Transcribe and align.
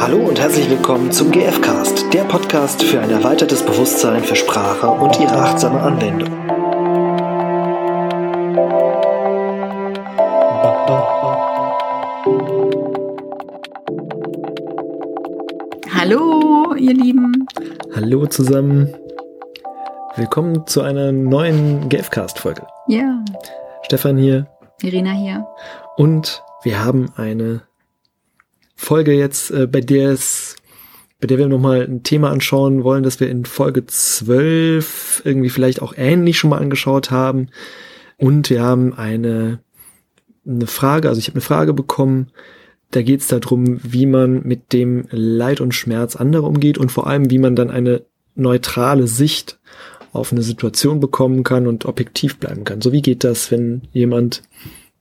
Hallo 0.00 0.16
und 0.16 0.40
herzlich 0.40 0.70
willkommen 0.70 1.12
zum 1.12 1.30
GFcast, 1.30 2.10
der 2.14 2.24
Podcast 2.24 2.82
für 2.82 3.00
ein 3.00 3.10
erweitertes 3.10 3.62
Bewusstsein 3.62 4.24
für 4.24 4.34
Sprache 4.34 4.88
und 4.88 5.20
ihre 5.20 5.34
achtsame 5.34 5.78
Anwendung. 5.78 6.30
Hallo, 15.94 16.74
ihr 16.76 16.94
Lieben. 16.94 17.46
Hallo 17.94 18.24
zusammen. 18.24 18.96
Willkommen 20.16 20.66
zu 20.66 20.80
einer 20.80 21.12
neuen 21.12 21.90
GFcast-Folge. 21.90 22.66
Ja. 22.88 23.22
Stefan 23.82 24.16
hier. 24.16 24.46
Irina 24.80 25.10
hier. 25.10 25.46
Und 25.98 26.42
wir 26.62 26.82
haben 26.82 27.12
eine 27.16 27.60
Folge 28.80 29.12
jetzt, 29.12 29.50
äh, 29.50 29.66
bei 29.66 29.82
der 29.82 30.10
es, 30.10 30.56
bei 31.20 31.26
der 31.26 31.36
wir 31.36 31.48
nochmal 31.48 31.82
ein 31.82 32.02
Thema 32.02 32.30
anschauen 32.30 32.82
wollen, 32.82 33.02
das 33.02 33.20
wir 33.20 33.28
in 33.28 33.44
Folge 33.44 33.84
12 33.84 35.20
irgendwie 35.26 35.50
vielleicht 35.50 35.82
auch 35.82 35.92
ähnlich 35.98 36.38
schon 36.38 36.48
mal 36.48 36.58
angeschaut 36.58 37.10
haben. 37.10 37.48
Und 38.16 38.48
wir 38.48 38.62
haben 38.62 38.94
eine, 38.94 39.60
eine 40.46 40.66
Frage, 40.66 41.10
also 41.10 41.18
ich 41.18 41.26
habe 41.26 41.34
eine 41.34 41.42
Frage 41.42 41.74
bekommen, 41.74 42.28
da 42.90 43.02
geht 43.02 43.20
es 43.20 43.28
darum, 43.28 43.80
wie 43.82 44.06
man 44.06 44.42
mit 44.44 44.72
dem 44.72 45.04
Leid 45.10 45.60
und 45.60 45.74
Schmerz 45.74 46.16
anderer 46.16 46.44
umgeht 46.44 46.78
und 46.78 46.90
vor 46.90 47.06
allem, 47.06 47.30
wie 47.30 47.38
man 47.38 47.54
dann 47.54 47.70
eine 47.70 48.06
neutrale 48.34 49.06
Sicht 49.06 49.60
auf 50.12 50.32
eine 50.32 50.42
Situation 50.42 51.00
bekommen 51.00 51.44
kann 51.44 51.66
und 51.66 51.84
objektiv 51.84 52.38
bleiben 52.38 52.64
kann. 52.64 52.80
So 52.80 52.92
wie 52.92 53.02
geht 53.02 53.24
das, 53.24 53.50
wenn 53.50 53.82
jemand 53.92 54.42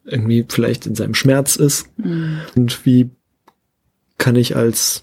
irgendwie 0.03 0.45
vielleicht 0.47 0.85
in 0.85 0.95
seinem 0.95 1.15
Schmerz 1.15 1.55
ist 1.55 1.87
mhm. 1.97 2.39
und 2.55 2.85
wie 2.85 3.09
kann 4.19 4.35
ich 4.35 4.55
als 4.55 5.01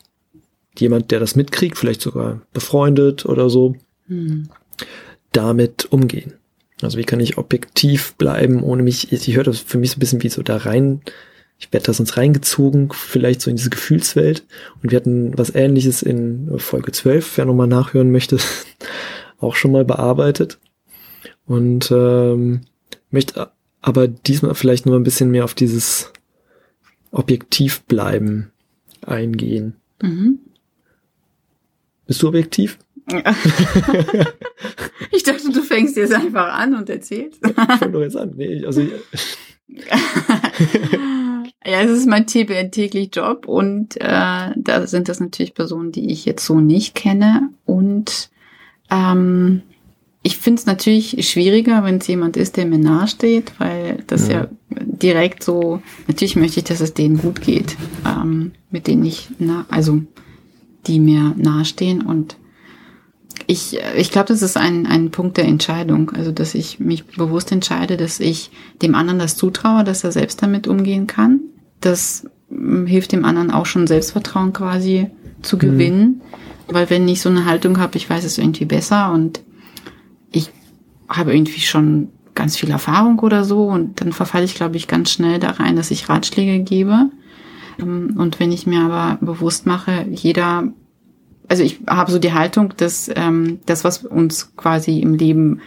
jemand, 0.78 1.10
der 1.10 1.18
das 1.18 1.34
mitkriegt, 1.34 1.76
vielleicht 1.76 2.02
sogar 2.02 2.42
befreundet 2.52 3.26
oder 3.26 3.50
so, 3.50 3.74
hm. 4.06 4.48
damit 5.32 5.86
umgehen. 5.90 6.34
Also 6.82 6.98
wie 6.98 7.04
kann 7.04 7.20
ich 7.20 7.38
objektiv 7.38 8.14
bleiben, 8.14 8.62
ohne 8.62 8.82
mich, 8.82 9.10
ich 9.10 9.34
höre 9.34 9.44
das 9.44 9.58
für 9.58 9.78
mich 9.78 9.90
so 9.90 9.96
ein 9.96 10.00
bisschen 10.00 10.22
wie 10.22 10.28
so 10.28 10.42
da 10.42 10.58
rein, 10.58 11.00
ich 11.58 11.72
werde 11.72 11.86
da 11.86 11.92
sonst 11.94 12.18
reingezogen, 12.18 12.90
vielleicht 12.92 13.40
so 13.40 13.48
in 13.48 13.56
diese 13.56 13.70
Gefühlswelt. 13.70 14.44
Und 14.82 14.92
wir 14.92 14.96
hatten 14.96 15.36
was 15.38 15.54
ähnliches 15.54 16.02
in 16.02 16.58
Folge 16.58 16.92
12, 16.92 17.38
wer 17.38 17.46
nochmal 17.46 17.66
nachhören 17.66 18.12
möchte, 18.12 18.36
auch 19.38 19.56
schon 19.56 19.72
mal 19.72 19.86
bearbeitet. 19.86 20.58
Und 21.46 21.90
ähm, 21.90 22.60
möchte 23.10 23.50
aber 23.80 24.06
diesmal 24.06 24.54
vielleicht 24.54 24.84
noch 24.84 24.94
ein 24.94 25.04
bisschen 25.04 25.30
mehr 25.30 25.44
auf 25.44 25.54
dieses 25.54 26.12
objektiv 27.10 27.84
bleiben 27.84 28.52
eingehen. 29.06 29.76
Mhm. 30.02 30.40
Bist 32.06 32.22
du 32.22 32.28
objektiv? 32.28 32.78
ich 35.10 35.22
dachte, 35.22 35.50
du 35.52 35.62
fängst 35.62 35.96
jetzt 35.96 36.14
einfach 36.14 36.54
an 36.54 36.74
und 36.74 36.90
erzählst. 36.90 37.40
ich 37.44 37.52
fange 37.52 37.92
doch 37.92 38.02
jetzt 38.02 38.16
an. 38.16 38.34
Nee, 38.36 38.64
also 38.64 38.82
ja, 41.64 41.82
es 41.82 41.90
ist 41.90 42.06
mein 42.06 42.26
täglich 42.26 43.10
Job 43.14 43.46
und 43.46 43.96
äh, 44.00 44.52
da 44.56 44.86
sind 44.86 45.08
das 45.08 45.20
natürlich 45.20 45.54
Personen, 45.54 45.92
die 45.92 46.10
ich 46.10 46.24
jetzt 46.24 46.44
so 46.44 46.60
nicht 46.60 46.94
kenne 46.94 47.50
und 47.64 48.30
ähm, 48.90 49.62
ich 50.26 50.38
finde 50.38 50.58
es 50.58 50.66
natürlich 50.66 51.30
schwieriger, 51.30 51.84
wenn 51.84 51.98
es 51.98 52.06
jemand 52.08 52.36
ist, 52.36 52.56
der 52.56 52.66
mir 52.66 52.78
nahesteht, 52.78 53.52
weil 53.58 54.02
das 54.08 54.26
ja. 54.26 54.40
ja. 54.40 54.48
direkt 54.70 55.44
so, 55.44 55.80
natürlich 56.08 56.34
möchte 56.34 56.58
ich, 56.58 56.64
dass 56.64 56.80
es 56.80 56.94
denen 56.94 57.18
gut 57.18 57.40
geht, 57.40 57.76
ähm, 58.04 58.50
mit 58.72 58.88
denen 58.88 59.04
ich, 59.04 59.28
na, 59.38 59.66
also 59.68 60.00
die 60.88 60.98
mir 60.98 61.32
nahestehen 61.36 62.02
und 62.02 62.36
ich, 63.46 63.78
ich 63.96 64.10
glaube, 64.10 64.26
das 64.26 64.42
ist 64.42 64.56
ein, 64.56 64.86
ein 64.86 65.12
Punkt 65.12 65.36
der 65.36 65.44
Entscheidung, 65.44 66.10
also 66.10 66.32
dass 66.32 66.56
ich 66.56 66.80
mich 66.80 67.04
bewusst 67.04 67.52
entscheide, 67.52 67.96
dass 67.96 68.18
ich 68.18 68.50
dem 68.82 68.96
anderen 68.96 69.20
das 69.20 69.36
zutraue, 69.36 69.84
dass 69.84 70.02
er 70.02 70.10
selbst 70.10 70.42
damit 70.42 70.66
umgehen 70.66 71.06
kann. 71.06 71.38
Das 71.80 72.26
hm, 72.48 72.86
hilft 72.86 73.12
dem 73.12 73.24
anderen 73.24 73.52
auch 73.52 73.66
schon 73.66 73.86
Selbstvertrauen 73.86 74.52
quasi 74.52 75.08
zu 75.42 75.54
mhm. 75.54 75.60
gewinnen, 75.60 76.06
mhm. 76.68 76.74
weil 76.74 76.90
wenn 76.90 77.06
ich 77.06 77.20
so 77.20 77.28
eine 77.28 77.44
Haltung 77.44 77.78
habe, 77.78 77.96
ich 77.96 78.10
weiß 78.10 78.24
es 78.24 78.38
irgendwie 78.38 78.64
besser 78.64 79.12
und 79.12 79.40
habe 81.08 81.34
irgendwie 81.34 81.60
schon 81.60 82.08
ganz 82.34 82.56
viel 82.56 82.70
Erfahrung 82.70 83.18
oder 83.20 83.44
so 83.44 83.66
und 83.66 84.00
dann 84.00 84.12
verfalle 84.12 84.44
ich, 84.44 84.54
glaube 84.54 84.76
ich, 84.76 84.86
ganz 84.86 85.10
schnell 85.10 85.40
da 85.40 85.50
rein, 85.50 85.74
dass 85.74 85.90
ich 85.90 86.08
Ratschläge 86.08 86.62
gebe. 86.62 87.10
Ähm, 87.80 88.14
und 88.16 88.38
wenn 88.38 88.52
ich 88.52 88.66
mir 88.66 88.80
aber 88.80 89.18
bewusst 89.20 89.66
mache, 89.66 90.06
jeder, 90.10 90.72
also 91.48 91.64
ich 91.64 91.80
habe 91.88 92.12
so 92.12 92.18
die 92.18 92.34
Haltung, 92.34 92.74
dass 92.76 93.10
ähm, 93.14 93.58
das, 93.66 93.82
was 93.82 94.04
uns 94.04 94.54
quasi 94.56 95.00
im 95.00 95.14
Leben 95.14 95.60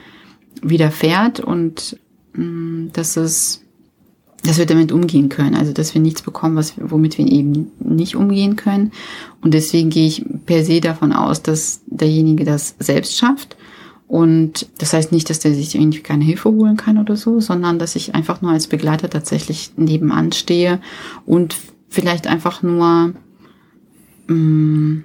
widerfährt 0.61 1.39
und 1.39 1.99
ähm, 2.35 2.91
dass 2.93 3.17
es 3.17 3.65
dass 4.43 4.57
wir 4.57 4.65
damit 4.65 4.93
umgehen 4.93 5.27
können, 5.27 5.53
also 5.53 5.73
dass 5.73 5.93
wir 5.93 6.01
nichts 6.01 6.21
bekommen, 6.21 6.55
was, 6.55 6.75
womit 6.77 7.17
wir 7.17 7.29
eben 7.29 7.71
nicht 7.79 8.15
umgehen 8.15 8.55
können. 8.55 8.93
Und 9.41 9.53
deswegen 9.53 9.89
gehe 9.89 10.07
ich 10.07 10.23
per 10.45 10.63
se 10.63 10.79
davon 10.79 11.11
aus, 11.11 11.43
dass 11.43 11.81
derjenige 11.87 12.45
das 12.45 12.73
selbst 12.79 13.17
schafft 13.17 13.57
und 14.09 14.67
das 14.79 14.93
heißt 14.93 15.11
nicht, 15.11 15.29
dass 15.29 15.37
der 15.37 15.53
sich 15.53 15.75
irgendwie 15.75 15.99
keine 15.99 16.25
Hilfe 16.25 16.49
holen 16.49 16.77
kann 16.77 16.97
oder 16.97 17.15
so, 17.15 17.39
sondern 17.39 17.77
dass 17.77 17.95
ich 17.95 18.15
einfach 18.15 18.41
nur 18.41 18.51
als 18.51 18.65
Begleiter 18.65 19.07
tatsächlich 19.07 19.73
nebenan 19.77 20.31
stehe 20.31 20.81
und 21.27 21.55
vielleicht 21.89 22.25
einfach 22.25 22.63
nur, 22.63 23.13
mh, 24.25 24.33
mm, 24.33 25.03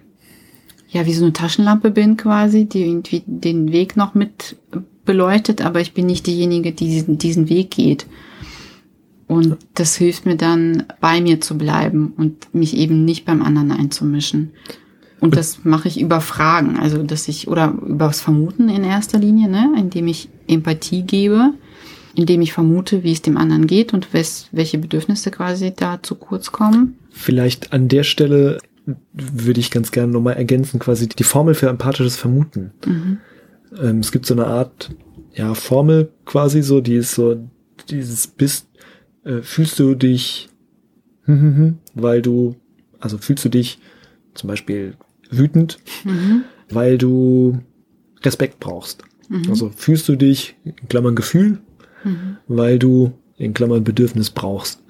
ja, 0.89 1.05
wie 1.05 1.13
so 1.13 1.25
eine 1.25 1.35
Taschenlampe 1.35 1.91
bin 1.91 2.17
quasi, 2.17 2.65
die 2.65 2.87
irgendwie 2.87 3.23
den 3.27 3.73
Weg 3.73 3.95
noch 3.95 4.15
mit 4.15 4.57
beleuchtet, 5.05 5.61
aber 5.61 5.83
ich 5.83 5.93
bin 5.93 6.07
nicht 6.07 6.27
diejenige, 6.27 6.73
die 6.73 6.87
diesen, 6.87 7.19
diesen 7.19 7.51
Weg 7.51 7.73
geht. 7.73 8.07
Und 9.27 9.59
das 9.75 9.97
hilft 9.97 10.25
mir 10.25 10.37
dann, 10.37 10.85
bei 11.03 11.21
mir 11.21 11.43
zu 11.43 11.59
bleiben 11.59 12.15
und 12.17 12.55
mich 12.55 12.75
eben 12.75 13.05
nicht 13.05 13.27
beim 13.27 13.43
anderen 13.43 13.73
einzumischen. 13.73 14.53
Und 15.25 15.37
das 15.39 15.65
mache 15.65 15.89
ich 15.89 15.99
über 15.99 16.21
Fragen, 16.21 16.79
also 16.79 17.03
dass 17.03 17.29
ich, 17.29 17.49
oder 17.49 17.75
übers 17.87 18.21
Vermuten 18.21 18.69
in 18.69 18.85
erster 18.85 19.19
Linie, 19.19 19.49
ne, 19.49 19.73
indem 19.75 20.07
ich 20.07 20.29
Empathie 20.47 21.01
gebe, 21.01 21.55
indem 22.15 22.43
ich 22.43 22.53
vermute, 22.53 23.03
wie 23.05 23.13
es 23.13 23.23
dem 23.23 23.39
anderen 23.39 23.67
geht 23.67 23.95
und 23.95 24.13
wes, 24.13 24.49
welche 24.53 24.77
Bedürfnisse 24.77 25.31
quasi 25.31 25.73
da 25.75 26.03
zu 26.03 26.17
kurz 26.17 26.53
kommen. 26.53 26.99
Vielleicht 27.09 27.73
an 27.73 27.89
der 27.89 28.03
Stelle 28.03 28.59
würde 29.15 29.61
ich 29.61 29.71
ganz 29.71 29.93
gerne 29.93 30.13
nochmal 30.13 30.35
ergänzen, 30.35 30.79
quasi 30.79 31.09
die 31.09 31.25
Formel 31.25 31.55
für 31.55 31.71
empathisches 31.71 32.19
Vermuten. 32.19 32.73
Mhm. 32.85 33.19
Ähm, 33.83 34.01
es 34.01 34.13
gibt 34.13 34.27
so 34.27 34.35
eine 34.35 34.47
Art, 34.47 34.91
ja, 35.35 35.55
Formel 35.55 36.11
quasi 36.27 36.63
so, 36.63 36.83
die 36.83 36.97
ist 36.97 37.15
so, 37.15 37.49
dieses 37.89 38.27
bist, 38.27 38.69
äh, 39.25 39.41
fühlst 39.41 39.79
du 39.79 39.95
dich, 39.95 40.51
weil 41.95 42.21
du, 42.21 42.57
also 43.01 43.17
fühlst 43.17 43.43
du 43.47 43.49
dich 43.49 43.79
zum 44.35 44.49
Beispiel 44.49 44.97
wütend, 45.31 45.79
mhm. 46.05 46.45
weil 46.71 46.99
du 46.99 47.59
Respekt 48.23 48.61
brauchst. 48.61 49.05
Mhm. 49.29 49.45
Also 49.49 49.71
fühlst 49.75 50.09
du 50.09 50.17
dich, 50.17 50.57
in 50.65 50.89
Klammern 50.89 51.15
Gefühl, 51.15 51.59
mhm. 52.05 52.37
weil 52.49 52.79
du 52.79 53.13
in 53.37 53.55
Klammern 53.55 53.85
Bedürfnis 53.85 54.31
brauchst. 54.31 54.83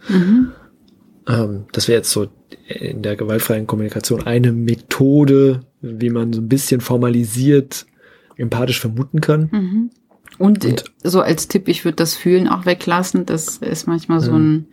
Ähm, 1.27 1.65
das 1.73 1.89
wäre 1.89 1.99
jetzt 1.99 2.11
so 2.11 2.29
in 2.69 3.03
der 3.03 3.17
gewaltfreien 3.17 3.67
Kommunikation 3.67 4.27
eine 4.27 4.53
Methode, 4.53 5.61
wie 5.81 6.11
man 6.11 6.33
so 6.33 6.41
ein 6.41 6.49
bisschen 6.49 6.81
formalisiert 6.81 7.87
empathisch 8.37 8.81
vermuten 8.81 9.21
kann. 9.21 9.49
Und, 10.39 10.65
Und, 10.65 10.85
so 11.03 11.21
als 11.21 11.49
Tipp, 11.49 11.69
ich 11.69 11.85
würde 11.85 11.97
das 11.97 12.17
Fühlen 12.17 12.49
auch 12.49 12.67
weglassen. 12.67 13.27
Das 13.27 13.59
ist 13.59 13.87
manchmal 13.87 14.21
so 14.21 14.33
ein 14.33 14.67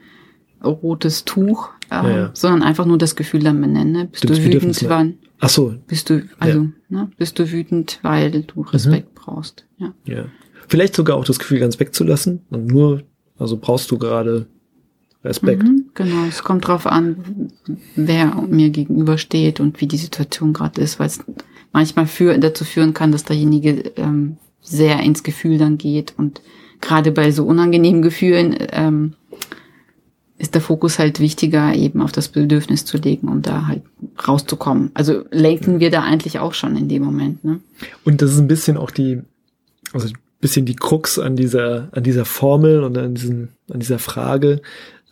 rotes 0.64 1.26
Tuch, 1.26 1.70
äh, 1.90 1.96
ja, 1.96 2.10
ja. 2.10 2.32
sondern 2.34 2.64
einfach 2.64 2.86
nur 2.86 2.98
das 2.98 3.16
Gefühl 3.16 3.42
dann 3.42 3.62
benennen. 3.62 3.92
Ne? 3.92 4.06
Bist 4.06 4.24
du 4.24 4.38
wütend, 4.38 4.90
wann? 4.90 5.18
Ach 5.42 5.50
so. 5.50 5.74
Bist 5.88 6.10
du, 6.10 6.24
also, 6.40 6.62
ja. 6.62 6.70
ne, 6.90 7.12
bist 7.18 7.38
du 7.40 7.52
wütend, 7.52 8.00
weil 8.04 8.44
du 8.44 8.62
Respekt 8.62 9.10
mhm. 9.10 9.16
brauchst. 9.16 9.66
Ja. 9.78 9.94
ja. 10.06 10.26
Vielleicht 10.68 10.96
sogar 10.96 11.18
auch 11.18 11.26
das 11.26 11.40
Gefühl 11.40 11.60
ganz 11.60 11.80
wegzulassen 11.80 12.42
und 12.52 12.68
nur, 12.68 13.04
also 13.38 13.58
brauchst 13.58 13.90
du 13.92 13.98
gerade 13.98 14.46
Respekt. 15.24 15.64
Mhm, 15.64 15.90
genau, 15.94 16.26
es 16.30 16.44
kommt 16.44 16.68
drauf 16.68 16.88
an, 16.88 17.52
wer 17.96 18.36
mir 18.36 18.70
gegenübersteht 18.70 19.60
und 19.60 19.82
wie 19.82 19.88
die 19.88 19.98
Situation 19.98 20.54
gerade 20.54 20.80
ist, 20.80 21.00
weil 21.00 21.08
es 21.08 21.20
manchmal 21.74 22.08
für, 22.08 22.38
dazu 22.38 22.64
führen 22.64 22.94
kann, 22.94 23.12
dass 23.12 23.24
derjenige 23.24 23.92
ähm, 23.98 24.38
sehr 24.62 25.00
ins 25.02 25.24
Gefühl 25.24 25.58
dann 25.58 25.78
geht 25.78 26.14
und 26.18 26.42
gerade 26.82 27.12
bei 27.12 27.32
so 27.32 27.46
unangenehmen 27.46 28.02
Gefühlen 28.02 28.56
ähm, 28.72 29.14
ist 30.42 30.56
der 30.56 30.62
Fokus 30.62 30.98
halt 30.98 31.20
wichtiger, 31.20 31.76
eben 31.76 32.02
auf 32.02 32.12
das 32.12 32.28
Bedürfnis 32.28 32.84
zu 32.84 32.98
legen, 32.98 33.28
um 33.28 33.44
da 33.44 33.68
halt 33.68 33.84
rauszukommen. 34.28 34.90
Also 34.96 35.24
lenken 35.30 35.80
wir 35.80 35.92
da 35.92 36.02
eigentlich 36.02 36.40
auch 36.40 36.56
schon 36.56 36.76
in 36.76 36.90
dem 36.90 37.04
Moment. 37.04 37.44
Ne? 37.44 37.60
Und 38.04 38.24
das 38.24 38.34
ist 38.34 38.40
ein 38.40 38.48
bisschen 38.48 38.76
auch 38.76 38.90
die, 38.90 39.22
also 39.94 40.08
ein 40.08 40.18
bisschen 40.40 40.66
die 40.66 40.76
Krux 40.76 41.20
an 41.20 41.36
dieser, 41.36 41.90
an 41.92 42.02
dieser 42.02 42.26
Formel 42.26 42.84
und 42.84 42.98
an, 42.98 43.14
diesen, 43.14 43.50
an 43.72 43.82
dieser 43.82 44.00
Frage. 44.00 44.64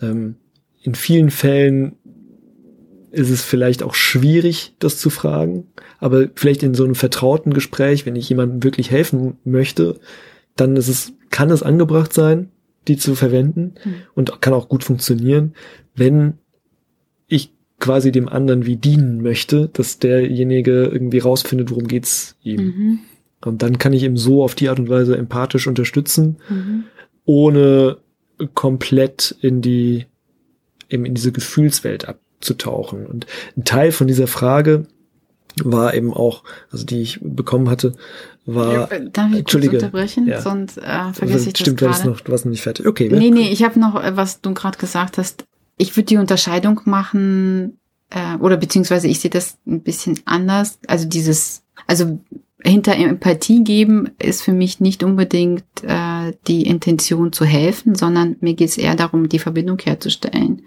Ähm, 0.02 0.36
in 0.82 0.96
vielen 0.96 1.30
Fällen 1.30 1.94
ist 3.12 3.30
es 3.30 3.44
vielleicht 3.44 3.84
auch 3.84 3.94
schwierig, 3.94 4.74
das 4.80 4.98
zu 4.98 5.12
fragen. 5.12 5.68
Aber 6.00 6.28
vielleicht 6.34 6.64
in 6.64 6.74
so 6.74 6.86
einem 6.86 6.96
vertrauten 6.96 7.54
Gespräch, 7.54 8.08
wenn 8.08 8.16
ich 8.16 8.30
jemandem 8.30 8.64
wirklich 8.64 8.90
helfen 8.90 9.38
möchte, 9.44 10.00
dann 10.56 10.76
ist 10.76 10.88
es, 10.88 11.14
kann 11.30 11.52
es 11.52 11.62
angebracht 11.62 12.14
sein, 12.14 12.50
die 12.90 12.98
zu 12.98 13.16
verwenden 13.16 13.76
mhm. 13.84 13.94
und 14.16 14.42
kann 14.42 14.54
auch 14.54 14.68
gut 14.68 14.84
funktionieren, 14.84 15.54
wenn 15.96 16.34
ich 17.28 17.54
quasi 17.80 18.12
dem 18.12 18.28
anderen 18.28 18.66
wie 18.66 18.76
dienen 18.76 19.22
möchte, 19.22 19.70
dass 19.72 20.00
derjenige 20.00 20.86
irgendwie 20.86 21.20
rausfindet, 21.20 21.72
worum 21.72 21.88
geht's 21.88 22.36
ihm. 22.44 22.62
Mhm. 22.62 23.00
Und 23.46 23.62
dann 23.62 23.78
kann 23.78 23.94
ich 23.94 24.04
ihm 24.04 24.18
so 24.18 24.44
auf 24.44 24.56
die 24.56 24.68
Art 24.68 24.80
und 24.80 24.90
Weise 24.90 25.16
empathisch 25.16 25.68
unterstützen, 25.68 26.38
mhm. 26.50 26.84
ohne 27.24 27.98
komplett 28.54 29.36
in 29.42 29.62
die, 29.62 30.06
eben 30.90 31.06
in 31.06 31.14
diese 31.14 31.32
Gefühlswelt 31.32 32.08
abzutauchen. 32.08 33.06
Und 33.06 33.28
ein 33.56 33.64
Teil 33.64 33.92
von 33.92 34.08
dieser 34.08 34.28
Frage 34.28 34.88
war 35.64 35.94
eben 35.94 36.14
auch, 36.14 36.44
also 36.72 36.86
die 36.86 37.02
ich 37.02 37.20
bekommen 37.22 37.70
hatte, 37.70 37.94
war. 38.46 38.74
Ja, 38.74 39.00
darf 39.12 39.34
ich 39.34 39.46
kurz 39.46 39.68
unterbrechen? 39.68 40.28
Ja. 40.28 40.42
Sonst 40.42 40.78
äh, 40.78 40.82
vergesse 40.82 41.22
also, 41.22 41.50
ich 41.50 41.58
stimmt, 41.58 41.82
das 41.82 42.00
Stimmt, 42.00 42.22
du 42.26 42.32
warst 42.32 42.46
noch 42.46 42.52
nicht 42.52 42.62
fertig. 42.62 42.86
Okay. 42.86 43.10
Nee, 43.12 43.32
nee, 43.32 43.50
ich 43.50 43.64
habe 43.64 43.80
noch, 43.80 44.02
äh, 44.02 44.16
was 44.16 44.42
du 44.42 44.54
gerade 44.54 44.78
gesagt 44.78 45.18
hast. 45.18 45.46
Ich 45.78 45.96
würde 45.96 46.06
die 46.06 46.18
Unterscheidung 46.18 46.82
machen, 46.86 47.80
äh, 48.10 48.36
oder 48.38 48.58
beziehungsweise 48.58 49.08
ich 49.08 49.20
sehe 49.20 49.32
das 49.32 49.58
ein 49.66 49.82
bisschen 49.82 50.20
anders. 50.26 50.80
Also 50.88 51.08
dieses, 51.08 51.64
also 51.88 52.20
hinter 52.62 52.96
Empathie 52.96 53.64
geben 53.64 54.10
ist 54.20 54.42
für 54.42 54.52
mich 54.52 54.80
nicht 54.80 55.04
unbedingt 55.04 55.64
äh, 55.84 56.34
die 56.48 56.64
Intention 56.64 57.32
zu 57.32 57.46
helfen, 57.46 57.96
sondern 57.96 58.36
mir 58.42 58.54
geht 58.54 58.70
es 58.70 58.78
eher 58.78 58.96
darum, 58.96 59.30
die 59.30 59.40
Verbindung 59.40 59.80
herzustellen. 59.80 60.64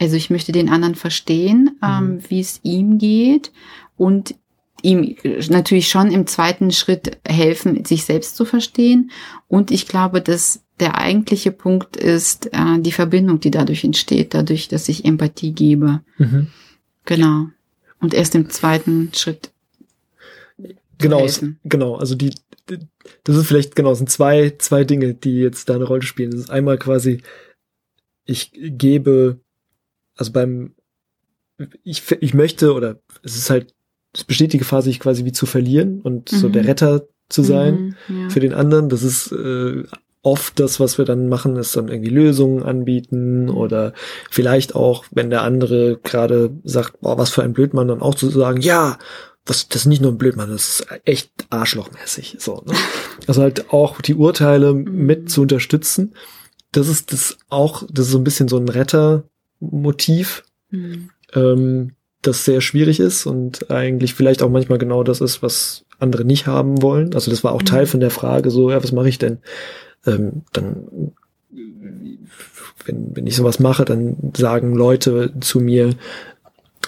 Also 0.00 0.16
ich 0.16 0.30
möchte 0.30 0.52
den 0.52 0.68
anderen 0.68 0.94
verstehen, 0.94 1.76
ähm, 1.82 2.14
mhm. 2.14 2.20
wie 2.28 2.40
es 2.40 2.60
ihm 2.62 2.98
geht 2.98 3.52
und 3.98 4.34
ihm 4.82 5.16
natürlich 5.50 5.88
schon 5.88 6.10
im 6.10 6.26
zweiten 6.26 6.70
Schritt 6.70 7.18
helfen, 7.26 7.84
sich 7.84 8.04
selbst 8.04 8.36
zu 8.36 8.44
verstehen. 8.44 9.10
Und 9.48 9.70
ich 9.70 9.88
glaube, 9.88 10.22
dass 10.22 10.62
der 10.78 10.96
eigentliche 10.96 11.50
Punkt 11.50 11.96
ist 11.96 12.52
äh, 12.52 12.78
die 12.78 12.92
Verbindung, 12.92 13.40
die 13.40 13.50
dadurch 13.50 13.82
entsteht, 13.84 14.34
dadurch, 14.34 14.68
dass 14.68 14.88
ich 14.88 15.04
Empathie 15.04 15.52
gebe. 15.52 16.00
Mhm. 16.18 16.46
Genau. 17.04 17.48
Und 18.00 18.14
erst 18.14 18.36
im 18.36 18.48
zweiten 18.48 19.10
Schritt 19.12 19.50
Genau, 20.98 21.26
genau. 21.64 21.94
Also 21.94 22.14
die, 22.14 22.34
die, 22.68 22.78
das 23.24 23.36
ist 23.36 23.46
vielleicht 23.46 23.76
genau, 23.76 23.94
sind 23.94 24.10
zwei, 24.10 24.50
zwei 24.58 24.84
Dinge, 24.84 25.14
die 25.14 25.38
jetzt 25.38 25.68
da 25.68 25.74
eine 25.74 25.84
Rolle 25.84 26.02
spielen. 26.02 26.32
Das 26.32 26.40
ist 26.40 26.50
einmal 26.50 26.76
quasi, 26.76 27.22
ich 28.24 28.50
gebe, 28.52 29.38
also 30.16 30.32
beim, 30.32 30.74
ich, 31.84 32.02
ich 32.20 32.34
möchte 32.34 32.74
oder 32.74 33.00
es 33.22 33.36
ist 33.36 33.48
halt, 33.48 33.74
es 34.12 34.24
besteht 34.24 34.52
die 34.52 34.58
Gefahr, 34.58 34.82
sich 34.82 35.00
quasi 35.00 35.24
wie 35.24 35.32
zu 35.32 35.46
verlieren 35.46 36.00
und 36.00 36.32
mhm. 36.32 36.36
so 36.36 36.48
der 36.48 36.66
Retter 36.66 37.06
zu 37.28 37.42
sein 37.42 37.96
mhm, 38.08 38.22
ja. 38.22 38.30
für 38.30 38.40
den 38.40 38.54
anderen. 38.54 38.88
Das 38.88 39.02
ist 39.02 39.32
äh, 39.32 39.84
oft 40.22 40.58
das, 40.58 40.80
was 40.80 40.98
wir 40.98 41.04
dann 41.04 41.28
machen, 41.28 41.56
ist 41.56 41.76
dann 41.76 41.88
irgendwie 41.88 42.10
Lösungen 42.10 42.62
anbieten 42.62 43.44
mhm. 43.44 43.56
oder 43.56 43.92
vielleicht 44.30 44.74
auch, 44.74 45.04
wenn 45.10 45.30
der 45.30 45.42
andere 45.42 45.98
gerade 46.02 46.50
sagt, 46.64 47.00
boah, 47.00 47.18
was 47.18 47.30
für 47.30 47.42
ein 47.42 47.52
Blödmann, 47.52 47.88
dann 47.88 48.02
auch 48.02 48.14
zu 48.14 48.28
sagen, 48.30 48.60
ja, 48.60 48.98
das, 49.44 49.68
das 49.68 49.82
ist 49.82 49.86
nicht 49.86 50.02
nur 50.02 50.12
ein 50.12 50.18
Blödmann, 50.18 50.50
das 50.50 50.80
ist 50.80 50.86
echt 51.04 51.30
arschlochmäßig. 51.50 52.36
So, 52.38 52.62
ne? 52.66 52.74
Also 53.26 53.42
halt 53.42 53.72
auch 53.72 54.00
die 54.00 54.14
Urteile 54.14 54.72
mhm. 54.72 55.06
mit 55.06 55.30
zu 55.30 55.42
unterstützen. 55.42 56.14
Das 56.72 56.88
ist 56.88 57.12
das 57.12 57.38
auch, 57.48 57.82
das 57.90 58.06
ist 58.06 58.12
so 58.12 58.18
ein 58.18 58.24
bisschen 58.24 58.48
so 58.48 58.58
ein 58.58 58.68
Rettermotiv, 58.68 60.44
mhm. 60.70 61.10
ähm, 61.34 61.92
das 62.22 62.44
sehr 62.44 62.60
schwierig 62.60 63.00
ist 63.00 63.26
und 63.26 63.70
eigentlich 63.70 64.14
vielleicht 64.14 64.42
auch 64.42 64.50
manchmal 64.50 64.78
genau 64.78 65.02
das 65.02 65.20
ist, 65.20 65.42
was 65.42 65.84
andere 65.98 66.24
nicht 66.24 66.46
haben 66.46 66.82
wollen. 66.82 67.14
Also 67.14 67.30
das 67.30 67.44
war 67.44 67.52
auch 67.52 67.62
mhm. 67.62 67.66
Teil 67.66 67.86
von 67.86 68.00
der 68.00 68.10
Frage, 68.10 68.50
so, 68.50 68.70
ja, 68.70 68.82
was 68.82 68.92
mache 68.92 69.08
ich 69.08 69.18
denn? 69.18 69.38
Ähm, 70.06 70.42
dann, 70.52 71.12
wenn, 72.84 73.16
wenn 73.16 73.26
ich 73.26 73.36
sowas 73.36 73.60
mache, 73.60 73.84
dann 73.84 74.16
sagen 74.36 74.74
Leute 74.74 75.32
zu 75.40 75.60
mir, 75.60 75.94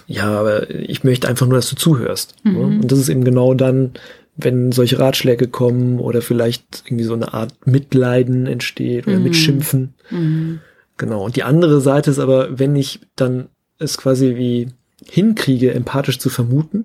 ja, 0.07 0.27
aber 0.41 0.71
ich 0.71 1.05
möchte 1.05 1.29
einfach 1.29 1.47
nur, 1.47 1.57
dass 1.57 1.71
du 1.71 1.77
zuhörst. 1.77 2.35
Ne? 2.43 2.53
Mhm. 2.53 2.81
Und 2.81 2.93
das 2.93 2.99
ist 2.99 3.09
eben 3.09 3.25
genau 3.25 3.55
dann, 3.55 3.93
wenn 4.37 4.73
solche 4.73 4.99
Ratschläge 4.99 5.49
kommen 5.49 6.01
oder 6.01 6.23
vielleicht 6.23 6.83
irgendwie 6.87 7.05
so 7.05 7.15
eine 7.15 7.35
Art 7.35 7.67
Mitleiden 7.67 8.47
entsteht 8.47 9.07
oder 9.07 9.19
mhm. 9.19 9.25
Mitschimpfen. 9.25 9.95
Mhm. 10.11 10.61
Genau. 10.97 11.25
Und 11.25 11.37
die 11.37 11.45
andere 11.45 11.81
Seite 11.81 12.11
ist 12.11 12.19
aber, 12.19 12.59
wenn 12.59 12.75
ich 12.77 13.01
dann 13.17 13.49
es 13.79 13.97
quasi 13.97 14.37
wie 14.37 14.69
hinkriege, 15.11 15.75
empathisch 15.75 16.19
zu 16.19 16.31
vermuten, 16.31 16.85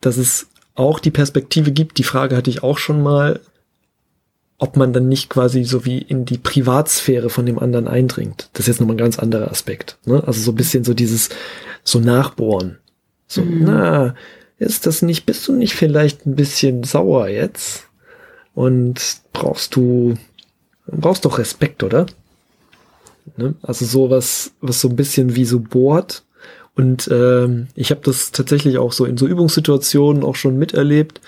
dass 0.00 0.16
es 0.16 0.48
auch 0.74 0.98
die 0.98 1.10
Perspektive 1.10 1.72
gibt, 1.72 1.98
die 1.98 2.04
Frage 2.04 2.36
hatte 2.36 2.50
ich 2.50 2.62
auch 2.62 2.78
schon 2.78 3.02
mal, 3.02 3.40
ob 4.58 4.76
man 4.76 4.92
dann 4.92 5.08
nicht 5.08 5.28
quasi 5.28 5.64
so 5.64 5.84
wie 5.84 5.98
in 5.98 6.24
die 6.24 6.38
Privatsphäre 6.38 7.28
von 7.28 7.44
dem 7.44 7.58
anderen 7.58 7.86
eindringt. 7.86 8.48
Das 8.54 8.60
ist 8.60 8.68
jetzt 8.68 8.80
nochmal 8.80 8.94
ein 8.94 8.98
ganz 8.98 9.18
anderer 9.18 9.50
Aspekt. 9.50 9.98
Ne? 10.06 10.22
Also 10.26 10.40
so 10.40 10.52
ein 10.52 10.56
bisschen 10.56 10.84
so 10.84 10.94
dieses, 10.94 11.28
so 11.82 12.00
nachbohren. 12.00 12.78
So, 13.26 13.42
mhm. 13.42 13.64
na, 13.64 14.14
ist 14.58 14.86
das 14.86 15.02
nicht, 15.02 15.26
bist 15.26 15.46
du 15.46 15.52
nicht 15.52 15.74
vielleicht 15.74 16.26
ein 16.26 16.34
bisschen 16.34 16.82
sauer 16.82 17.28
jetzt? 17.28 17.88
Und 18.54 19.18
brauchst 19.32 19.76
du, 19.76 20.14
brauchst 20.86 21.24
doch 21.24 21.38
Respekt, 21.38 21.82
oder? 21.82 22.06
Ne? 23.36 23.54
Also 23.62 23.84
sowas, 23.84 24.52
was 24.60 24.80
so 24.80 24.88
ein 24.88 24.96
bisschen 24.96 25.34
wie 25.36 25.44
so 25.44 25.60
bohrt. 25.60 26.24
Und 26.76 27.08
ähm, 27.12 27.68
ich 27.74 27.90
habe 27.90 28.00
das 28.02 28.32
tatsächlich 28.32 28.78
auch 28.78 28.92
so 28.92 29.04
in 29.04 29.16
so 29.16 29.26
Übungssituationen 29.26 30.24
auch 30.24 30.34
schon 30.34 30.58
miterlebt 30.58 31.20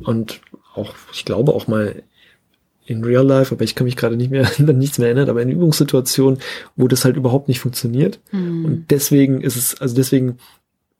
und 0.00 0.40
auch, 0.74 0.94
ich 1.12 1.24
glaube 1.24 1.54
auch 1.54 1.66
mal 1.66 2.02
in 2.84 3.04
Real 3.04 3.26
Life, 3.26 3.54
aber 3.54 3.64
ich 3.64 3.74
kann 3.74 3.86
mich 3.86 3.96
gerade 3.96 4.16
nicht 4.16 4.30
mehr 4.30 4.48
an 4.58 4.78
nichts 4.78 4.98
mehr 4.98 5.08
erinnern, 5.08 5.28
aber 5.28 5.42
in 5.42 5.50
Übungssituationen, 5.50 6.40
wo 6.76 6.88
das 6.88 7.04
halt 7.04 7.16
überhaupt 7.16 7.48
nicht 7.48 7.60
funktioniert. 7.60 8.20
Mhm. 8.32 8.64
Und 8.64 8.90
deswegen 8.90 9.40
ist 9.40 9.56
es, 9.56 9.80
also 9.80 9.94
deswegen, 9.94 10.38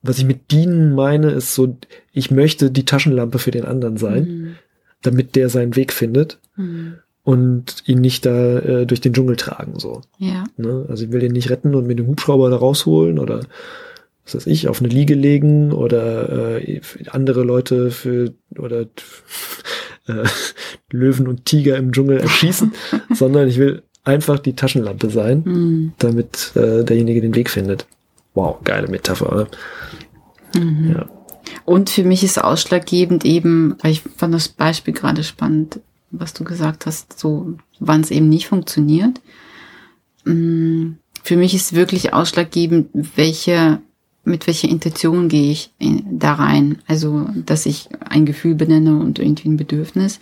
was 0.01 0.17
ich 0.17 0.25
mit 0.25 0.51
dienen 0.51 0.93
meine, 0.93 1.31
ist 1.31 1.53
so, 1.53 1.77
ich 2.11 2.31
möchte 2.31 2.71
die 2.71 2.85
Taschenlampe 2.85 3.39
für 3.39 3.51
den 3.51 3.65
anderen 3.65 3.97
sein, 3.97 4.23
mhm. 4.23 4.55
damit 5.01 5.35
der 5.35 5.49
seinen 5.49 5.75
Weg 5.75 5.93
findet. 5.93 6.39
Mhm. 6.55 6.95
Und 7.27 7.83
ihn 7.85 7.99
nicht 7.99 8.25
da 8.25 8.59
äh, 8.59 8.85
durch 8.85 9.01
den 9.01 9.11
Dschungel 9.11 9.35
tragen, 9.35 9.77
so. 9.79 10.01
Ja. 10.17 10.45
Ne? 10.55 10.85
Also 10.87 11.03
ich 11.03 11.11
will 11.11 11.19
den 11.19 11.33
nicht 11.33 11.49
retten 11.49 11.75
und 11.75 11.85
mit 11.85 11.99
dem 11.99 12.07
Hubschrauber 12.07 12.49
da 12.49 12.55
rausholen 12.55 13.19
oder 13.19 13.41
was 14.23 14.33
weiß 14.33 14.47
ich, 14.47 14.69
auf 14.69 14.79
eine 14.79 14.87
Liege 14.87 15.13
legen 15.13 15.73
oder 15.73 16.61
äh, 16.61 16.79
andere 17.09 17.43
Leute 17.43 17.91
für 17.91 18.33
oder 18.57 18.85
äh, 20.07 20.23
Löwen 20.89 21.27
und 21.27 21.43
Tiger 21.43 21.75
im 21.75 21.91
Dschungel 21.91 22.19
erschießen, 22.19 22.71
sondern 23.13 23.49
ich 23.49 23.57
will 23.57 23.83
einfach 24.05 24.39
die 24.39 24.55
Taschenlampe 24.55 25.09
sein, 25.09 25.43
mhm. 25.43 25.91
damit 25.97 26.53
äh, 26.55 26.85
derjenige 26.85 27.19
den 27.19 27.35
Weg 27.35 27.49
findet. 27.49 27.87
Wow, 28.35 28.59
geile 28.63 28.87
Metapher, 28.87 29.33
oder? 29.33 29.47
Mhm. 30.55 30.93
Ja. 30.93 31.09
Und 31.65 31.89
für 31.89 32.05
mich 32.05 32.23
ist 32.23 32.41
ausschlaggebend 32.41 33.25
eben, 33.25 33.75
weil 33.81 33.91
ich 33.91 34.03
fand 34.15 34.33
das 34.33 34.47
Beispiel 34.47 34.93
gerade 34.93 35.25
spannend, 35.25 35.81
was 36.11 36.33
du 36.33 36.43
gesagt 36.43 36.85
hast, 36.85 37.19
so 37.19 37.55
wann 37.79 38.01
es 38.01 38.11
eben 38.11 38.29
nicht 38.29 38.47
funktioniert. 38.47 39.21
Mm, 40.25 40.93
für 41.23 41.37
mich 41.37 41.53
ist 41.53 41.73
wirklich 41.73 42.13
ausschlaggebend, 42.13 42.89
welche 43.15 43.81
mit 44.27 44.45
welcher 44.45 44.67
Intention 44.67 45.29
gehe 45.29 45.51
ich 45.51 45.71
da 45.79 46.33
rein. 46.33 46.79
Also, 46.85 47.29
dass 47.45 47.65
ich 47.65 47.87
ein 48.01 48.25
Gefühl 48.25 48.55
benenne 48.55 48.99
und 48.99 49.19
irgendwie 49.19 49.47
ein 49.47 49.57
Bedürfnis, 49.57 50.19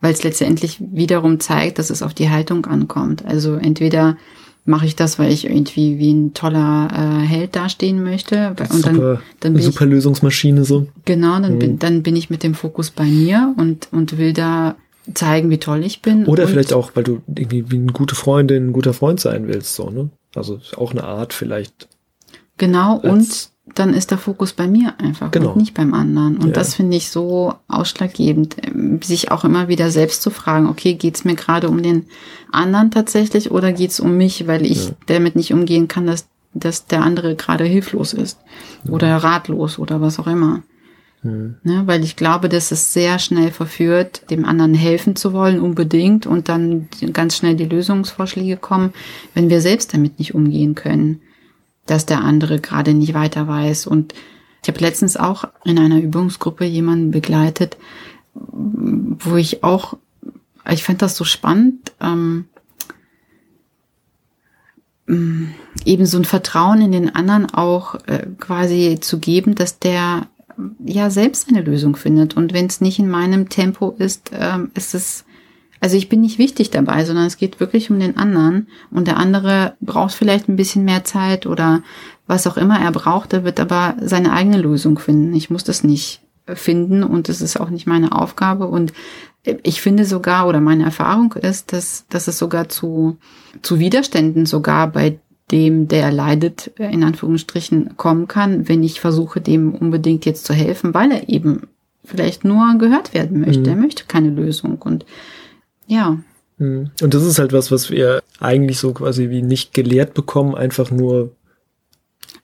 weil 0.00 0.14
es 0.14 0.24
letztendlich 0.24 0.78
wiederum 0.80 1.38
zeigt, 1.38 1.78
dass 1.78 1.90
es 1.90 2.02
auf 2.02 2.14
die 2.14 2.30
Haltung 2.30 2.64
ankommt. 2.66 3.24
Also 3.24 3.54
entweder 3.56 4.16
mache 4.64 4.86
ich 4.86 4.96
das, 4.96 5.18
weil 5.18 5.32
ich 5.32 5.44
irgendwie 5.44 5.98
wie 5.98 6.12
ein 6.12 6.34
toller 6.34 6.88
äh, 6.92 7.26
Held 7.26 7.54
dastehen 7.54 8.02
möchte. 8.02 8.50
Und 8.58 8.72
super, 8.72 9.20
dann, 9.40 9.54
dann 9.54 9.62
super 9.62 9.84
ich, 9.84 9.90
Lösungsmaschine 9.90 10.64
so. 10.64 10.86
Genau, 11.04 11.38
dann, 11.38 11.54
mhm. 11.54 11.58
bin, 11.58 11.78
dann 11.78 12.02
bin 12.02 12.16
ich 12.16 12.30
mit 12.30 12.42
dem 12.42 12.54
Fokus 12.54 12.90
bei 12.90 13.04
mir 13.04 13.54
und, 13.58 13.88
und 13.92 14.18
will 14.18 14.32
da 14.32 14.76
zeigen, 15.14 15.50
wie 15.50 15.58
toll 15.58 15.84
ich 15.84 16.02
bin. 16.02 16.26
Oder 16.26 16.46
vielleicht 16.48 16.72
auch, 16.72 16.92
weil 16.94 17.04
du 17.04 17.22
irgendwie 17.26 17.70
wie 17.70 17.76
eine 17.76 17.92
gute 17.92 18.14
Freundin, 18.14 18.68
ein 18.68 18.72
guter 18.72 18.94
Freund 18.94 19.20
sein 19.20 19.48
willst, 19.48 19.74
so, 19.74 19.90
ne? 19.90 20.10
Also 20.34 20.60
auch 20.76 20.92
eine 20.92 21.04
Art 21.04 21.34
vielleicht 21.34 21.88
Genau, 22.58 22.96
und 22.96 23.50
dann 23.74 23.94
ist 23.94 24.10
der 24.10 24.18
Fokus 24.18 24.52
bei 24.52 24.66
mir 24.66 24.94
einfach 25.00 25.30
genau. 25.30 25.50
und 25.50 25.56
nicht 25.56 25.74
beim 25.74 25.94
anderen. 25.94 26.36
Und 26.36 26.48
ja. 26.48 26.52
das 26.52 26.74
finde 26.74 26.96
ich 26.96 27.10
so 27.10 27.54
ausschlaggebend, 27.68 28.56
ähm, 28.64 29.00
sich 29.02 29.30
auch 29.30 29.44
immer 29.44 29.68
wieder 29.68 29.90
selbst 29.90 30.22
zu 30.22 30.30
fragen, 30.30 30.68
okay, 30.68 30.94
geht's 30.94 31.24
mir 31.24 31.34
gerade 31.34 31.68
um 31.68 31.82
den 31.82 32.06
anderen 32.50 32.90
tatsächlich 32.90 33.50
oder 33.50 33.72
geht's 33.72 33.98
um 33.98 34.16
mich, 34.16 34.46
weil 34.46 34.66
ich 34.66 34.86
ja. 34.86 34.92
damit 35.06 35.36
nicht 35.36 35.52
umgehen 35.52 35.88
kann, 35.88 36.06
dass, 36.06 36.28
dass 36.54 36.86
der 36.86 37.02
andere 37.02 37.34
gerade 37.34 37.64
hilflos 37.64 38.12
ist 38.12 38.38
ja. 38.84 38.92
oder 38.92 39.16
ratlos 39.16 39.78
oder 39.78 40.00
was 40.00 40.18
auch 40.18 40.26
immer. 40.26 40.62
Mhm. 41.22 41.56
Ne, 41.62 41.82
weil 41.86 42.02
ich 42.02 42.16
glaube, 42.16 42.48
dass 42.48 42.72
es 42.72 42.92
sehr 42.92 43.18
schnell 43.18 43.52
verführt, 43.52 44.28
dem 44.30 44.44
anderen 44.44 44.74
helfen 44.74 45.14
zu 45.14 45.32
wollen, 45.32 45.60
unbedingt, 45.60 46.26
und 46.26 46.48
dann 46.48 46.88
ganz 47.12 47.36
schnell 47.36 47.54
die 47.54 47.64
Lösungsvorschläge 47.64 48.56
kommen, 48.56 48.92
wenn 49.34 49.48
wir 49.48 49.60
selbst 49.60 49.94
damit 49.94 50.18
nicht 50.18 50.34
umgehen 50.34 50.74
können. 50.74 51.20
dass 51.84 52.06
der 52.06 52.22
andere 52.22 52.60
gerade 52.60 52.94
nicht 52.94 53.12
weiter 53.12 53.48
weiß. 53.48 53.88
Und 53.88 54.14
ich 54.62 54.68
habe 54.68 54.78
letztens 54.78 55.16
auch 55.16 55.44
in 55.64 55.80
einer 55.80 55.98
Übungsgruppe 56.00 56.64
jemanden 56.64 57.10
begleitet, 57.10 57.76
wo 58.34 59.34
ich 59.34 59.64
auch, 59.64 59.96
ich 60.70 60.84
fand 60.84 61.02
das 61.02 61.16
so 61.16 61.24
spannend, 61.24 61.92
ähm, 62.00 62.44
mm, 65.06 65.46
eben 65.84 66.06
so 66.06 66.18
ein 66.18 66.24
Vertrauen 66.24 66.80
in 66.82 66.92
den 66.92 67.12
anderen 67.12 67.52
auch 67.52 67.96
äh, 68.06 68.28
quasi 68.38 68.98
zu 69.00 69.18
geben, 69.18 69.56
dass 69.56 69.80
der 69.80 70.28
ja 70.84 71.10
selbst 71.10 71.48
eine 71.48 71.62
Lösung 71.62 71.96
findet. 71.96 72.36
Und 72.36 72.52
wenn 72.52 72.66
es 72.66 72.80
nicht 72.80 72.98
in 72.98 73.08
meinem 73.08 73.48
Tempo 73.48 73.94
ist, 73.98 74.30
ähm, 74.32 74.70
ist 74.74 74.94
es, 74.94 75.24
also 75.80 75.96
ich 75.96 76.08
bin 76.08 76.20
nicht 76.20 76.38
wichtig 76.38 76.70
dabei, 76.70 77.04
sondern 77.04 77.26
es 77.26 77.36
geht 77.36 77.60
wirklich 77.60 77.90
um 77.90 77.98
den 77.98 78.16
anderen. 78.16 78.68
Und 78.90 79.08
der 79.08 79.16
andere 79.16 79.74
braucht 79.80 80.14
vielleicht 80.14 80.48
ein 80.48 80.56
bisschen 80.56 80.84
mehr 80.84 81.04
Zeit 81.04 81.46
oder 81.46 81.82
was 82.26 82.46
auch 82.46 82.56
immer 82.56 82.80
er 82.80 82.92
braucht, 82.92 83.32
er 83.32 83.44
wird 83.44 83.60
aber 83.60 83.96
seine 84.00 84.32
eigene 84.32 84.58
Lösung 84.58 84.98
finden. 84.98 85.34
Ich 85.34 85.50
muss 85.50 85.64
das 85.64 85.84
nicht 85.84 86.22
finden 86.46 87.02
und 87.02 87.28
es 87.28 87.40
ist 87.40 87.58
auch 87.58 87.70
nicht 87.70 87.86
meine 87.86 88.12
Aufgabe. 88.12 88.66
Und 88.66 88.92
ich 89.62 89.80
finde 89.80 90.04
sogar, 90.04 90.46
oder 90.46 90.60
meine 90.60 90.84
Erfahrung 90.84 91.32
ist, 91.32 91.72
dass, 91.72 92.06
dass 92.08 92.28
es 92.28 92.38
sogar 92.38 92.68
zu, 92.68 93.18
zu 93.60 93.78
Widerständen 93.78 94.46
sogar 94.46 94.88
bei 94.88 95.18
dem, 95.52 95.86
der 95.86 96.10
leidet, 96.10 96.68
in 96.78 97.04
Anführungsstrichen 97.04 97.96
kommen 97.96 98.26
kann, 98.26 98.68
wenn 98.68 98.82
ich 98.82 99.00
versuche, 99.00 99.40
dem 99.40 99.74
unbedingt 99.74 100.24
jetzt 100.24 100.44
zu 100.44 100.54
helfen, 100.54 100.94
weil 100.94 101.12
er 101.12 101.28
eben 101.28 101.68
vielleicht 102.04 102.44
nur 102.44 102.76
gehört 102.78 103.14
werden 103.14 103.40
möchte. 103.40 103.60
Mhm. 103.60 103.68
Er 103.68 103.76
möchte 103.76 104.04
keine 104.08 104.30
Lösung. 104.30 104.80
Und 104.80 105.04
ja. 105.86 106.18
Mhm. 106.58 106.90
Und 107.00 107.14
das 107.14 107.24
ist 107.24 107.38
halt 107.38 107.52
was, 107.52 107.70
was 107.70 107.90
wir 107.90 108.22
eigentlich 108.40 108.78
so 108.78 108.92
quasi 108.92 109.30
wie 109.30 109.42
nicht 109.42 109.74
gelehrt 109.74 110.14
bekommen, 110.14 110.54
einfach 110.54 110.90
nur 110.90 111.36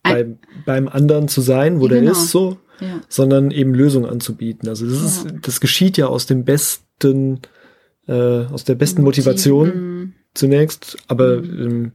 bei, 0.02 0.26
beim 0.64 0.88
anderen 0.88 1.28
zu 1.28 1.40
sein, 1.40 1.80
wo 1.80 1.88
genau. 1.88 2.00
der 2.00 2.12
ist, 2.12 2.30
so, 2.30 2.58
ja. 2.80 3.00
sondern 3.08 3.50
eben 3.50 3.74
Lösungen 3.74 4.08
anzubieten. 4.08 4.68
Also 4.68 4.86
das 4.86 5.02
ist, 5.02 5.26
das 5.42 5.60
geschieht 5.60 5.96
ja 5.96 6.06
aus 6.06 6.26
dem 6.26 6.44
besten, 6.44 7.40
äh, 8.06 8.44
aus 8.44 8.64
der 8.64 8.74
besten 8.74 9.02
Motivation 9.02 9.68
mhm. 9.68 10.12
zunächst, 10.34 10.98
aber 11.08 11.40
mhm. 11.40 11.60
ähm, 11.60 11.92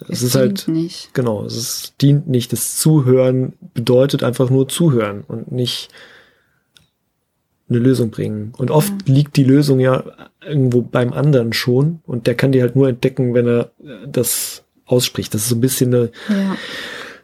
es, 0.00 0.18
es 0.18 0.22
ist 0.22 0.34
halt 0.34 0.68
nicht. 0.68 1.14
genau, 1.14 1.44
es 1.44 1.56
ist, 1.56 1.94
dient 2.00 2.28
nicht. 2.28 2.52
Das 2.52 2.78
Zuhören 2.78 3.54
bedeutet 3.74 4.22
einfach 4.22 4.50
nur 4.50 4.68
zuhören 4.68 5.24
und 5.26 5.52
nicht 5.52 5.88
eine 7.68 7.78
Lösung 7.78 8.10
bringen. 8.10 8.52
Und 8.58 8.70
oft 8.70 8.92
ja. 9.08 9.14
liegt 9.14 9.36
die 9.36 9.44
Lösung 9.44 9.80
ja 9.80 10.04
irgendwo 10.44 10.82
beim 10.82 11.12
anderen 11.12 11.52
schon 11.52 12.00
und 12.06 12.26
der 12.26 12.34
kann 12.34 12.52
die 12.52 12.60
halt 12.60 12.76
nur 12.76 12.88
entdecken, 12.88 13.34
wenn 13.34 13.48
er 13.48 13.70
das 14.06 14.62
ausspricht. 14.84 15.34
Das 15.34 15.42
ist 15.42 15.48
so 15.48 15.56
ein 15.56 15.60
bisschen 15.60 15.92
eine 15.92 16.10
ja 16.28 16.56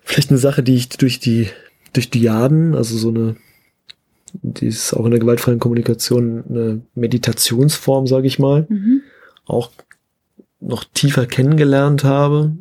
vielleicht 0.03 0.31
eine 0.31 0.39
Sache, 0.39 0.63
die 0.63 0.75
ich 0.75 0.89
durch 0.91 1.21
die, 1.21 1.49
durch 1.93 2.11
Diaden, 2.11 2.75
also 2.75 2.97
so 2.97 3.09
eine, 3.09 3.37
die 4.33 4.67
ist 4.67 4.93
auch 4.93 5.05
in 5.05 5.11
der 5.11 5.21
gewaltfreien 5.21 5.59
Kommunikation 5.59 6.45
eine 6.49 6.81
Meditationsform, 6.95 8.07
sage 8.07 8.27
ich 8.27 8.39
mal, 8.39 8.67
mhm. 8.69 9.03
auch 9.47 9.71
noch 10.63 10.85
tiefer 10.85 11.27
kennengelernt 11.27 12.05
habe, 12.05 12.57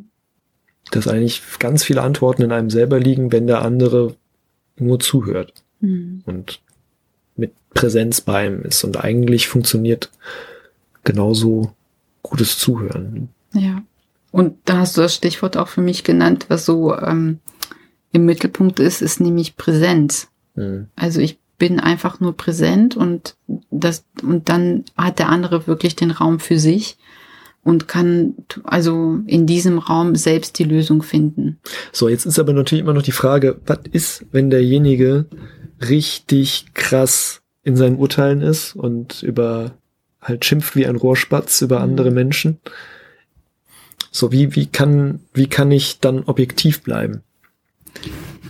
dass 0.90 1.08
eigentlich 1.08 1.42
ganz 1.58 1.84
viele 1.84 2.02
Antworten 2.02 2.42
in 2.42 2.52
einem 2.52 2.70
selber 2.70 2.98
liegen, 2.98 3.32
wenn 3.32 3.46
der 3.46 3.62
andere 3.62 4.16
nur 4.76 5.00
zuhört 5.00 5.62
mhm. 5.80 6.22
und 6.26 6.60
mit 7.36 7.52
Präsenz 7.70 8.20
bei 8.20 8.46
ihm 8.46 8.62
ist. 8.62 8.84
Und 8.84 9.02
eigentlich 9.02 9.48
funktioniert 9.48 10.10
genauso 11.04 11.72
gutes 12.22 12.58
Zuhören. 12.58 13.28
Ja. 13.52 13.82
Und 14.30 14.56
da 14.64 14.78
hast 14.78 14.96
du 14.96 15.02
das 15.02 15.14
Stichwort 15.14 15.56
auch 15.56 15.68
für 15.68 15.82
mich 15.82 16.04
genannt, 16.04 16.46
was 16.48 16.64
so 16.64 16.96
ähm, 16.96 17.38
im 18.12 18.24
Mittelpunkt 18.24 18.80
ist, 18.80 19.02
ist 19.02 19.20
nämlich 19.20 19.56
Präsenz. 19.56 20.28
Mhm. 20.54 20.88
Also 20.96 21.20
ich 21.20 21.38
bin 21.58 21.78
einfach 21.78 22.18
nur 22.18 22.36
präsent 22.36 22.96
und 22.96 23.36
das 23.70 24.04
und 24.22 24.48
dann 24.48 24.84
hat 24.96 25.18
der 25.18 25.28
andere 25.28 25.66
wirklich 25.66 25.94
den 25.94 26.10
Raum 26.10 26.40
für 26.40 26.58
sich 26.58 26.96
und 27.64 27.86
kann 27.88 28.34
also 28.64 29.20
in 29.26 29.46
diesem 29.46 29.78
Raum 29.78 30.16
selbst 30.16 30.58
die 30.58 30.64
Lösung 30.64 31.02
finden. 31.02 31.58
So, 31.92 32.08
jetzt 32.08 32.26
ist 32.26 32.38
aber 32.38 32.52
natürlich 32.52 32.82
immer 32.82 32.94
noch 32.94 33.02
die 33.02 33.12
Frage, 33.12 33.60
was 33.66 33.80
ist, 33.92 34.26
wenn 34.32 34.50
derjenige 34.50 35.26
richtig 35.80 36.66
krass 36.74 37.42
in 37.62 37.76
seinen 37.76 37.96
Urteilen 37.96 38.40
ist 38.40 38.74
und 38.74 39.22
über 39.22 39.72
halt 40.20 40.44
schimpft 40.44 40.76
wie 40.76 40.86
ein 40.86 40.96
Rohrspatz 40.96 41.62
über 41.62 41.78
mhm. 41.78 41.84
andere 41.84 42.10
Menschen? 42.10 42.58
So, 44.10 44.32
wie, 44.32 44.54
wie 44.54 44.66
kann, 44.66 45.20
wie 45.32 45.46
kann 45.46 45.70
ich 45.70 46.00
dann 46.00 46.24
objektiv 46.24 46.82
bleiben? 46.82 47.22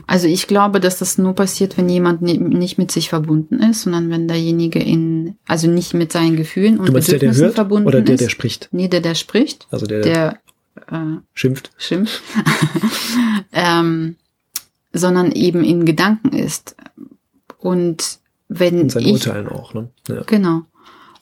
Also 0.07 0.27
ich 0.27 0.47
glaube, 0.47 0.81
dass 0.81 0.99
das 0.99 1.19
nur 1.19 1.35
passiert, 1.35 1.77
wenn 1.79 1.89
jemand 1.89 2.23
nicht 2.23 2.79
mit 2.79 2.91
sich 2.91 3.09
verbunden 3.09 3.61
ist, 3.61 3.83
sondern 3.83 4.11
wenn 4.11 4.29
derjenige 4.29 4.79
in, 4.79 5.37
also 5.47 5.69
nicht 5.69 5.95
mit 5.95 6.13
seinen 6.13 6.37
Gefühlen 6.37 6.79
und 6.79 6.87
Bedürfnissen 6.87 7.19
der, 7.21 7.31
der 7.31 7.37
hört, 7.37 7.55
verbunden 7.55 7.87
oder 7.87 8.01
der, 8.01 8.17
der 8.17 8.29
spricht? 8.29 8.69
Nee, 8.73 8.89
der, 8.89 9.01
der 9.01 9.15
spricht. 9.15 9.67
Also 9.71 9.87
der, 9.87 10.01
der 10.01 10.39
äh, 10.91 11.19
schimpft. 11.35 11.71
Schimpft. 11.77 12.23
ähm, 13.53 14.17
sondern 14.93 15.33
eben 15.33 15.65
in 15.65 15.85
Gedanken 15.85 16.33
ist. 16.33 16.77
Und 17.59 18.19
wenn 18.49 18.81
in 18.81 18.91
seinen 18.91 19.07
ich, 19.07 19.13
Urteilen 19.13 19.49
auch, 19.49 19.75
ne? 19.75 19.89
Ja. 20.09 20.23
Genau. 20.27 20.63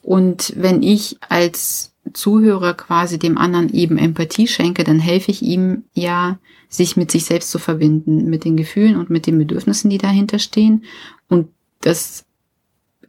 Und 0.03 0.55
wenn 0.57 0.83
ich 0.83 1.19
als 1.29 1.89
Zuhörer 2.12 2.75
quasi 2.75 3.19
dem 3.19 3.38
anderen 3.38 3.73
eben 3.73 3.99
Empathie 3.99 4.47
schenke, 4.47 4.85
dann 4.85 4.99
helfe 4.99 5.30
ich 5.30 5.42
ihm 5.42 5.85
ja, 5.92 6.38
sich 6.69 6.97
mit 6.97 7.11
sich 7.11 7.25
selbst 7.25 7.50
zu 7.50 7.59
verbinden, 7.59 8.28
mit 8.30 8.45
den 8.45 8.57
Gefühlen 8.57 8.97
und 8.97 9.11
mit 9.11 9.26
den 9.26 9.38
Bedürfnissen, 9.38 9.90
die 9.90 9.99
dahinter 9.99 10.38
stehen. 10.38 10.85
Und 11.28 11.49
das 11.80 12.25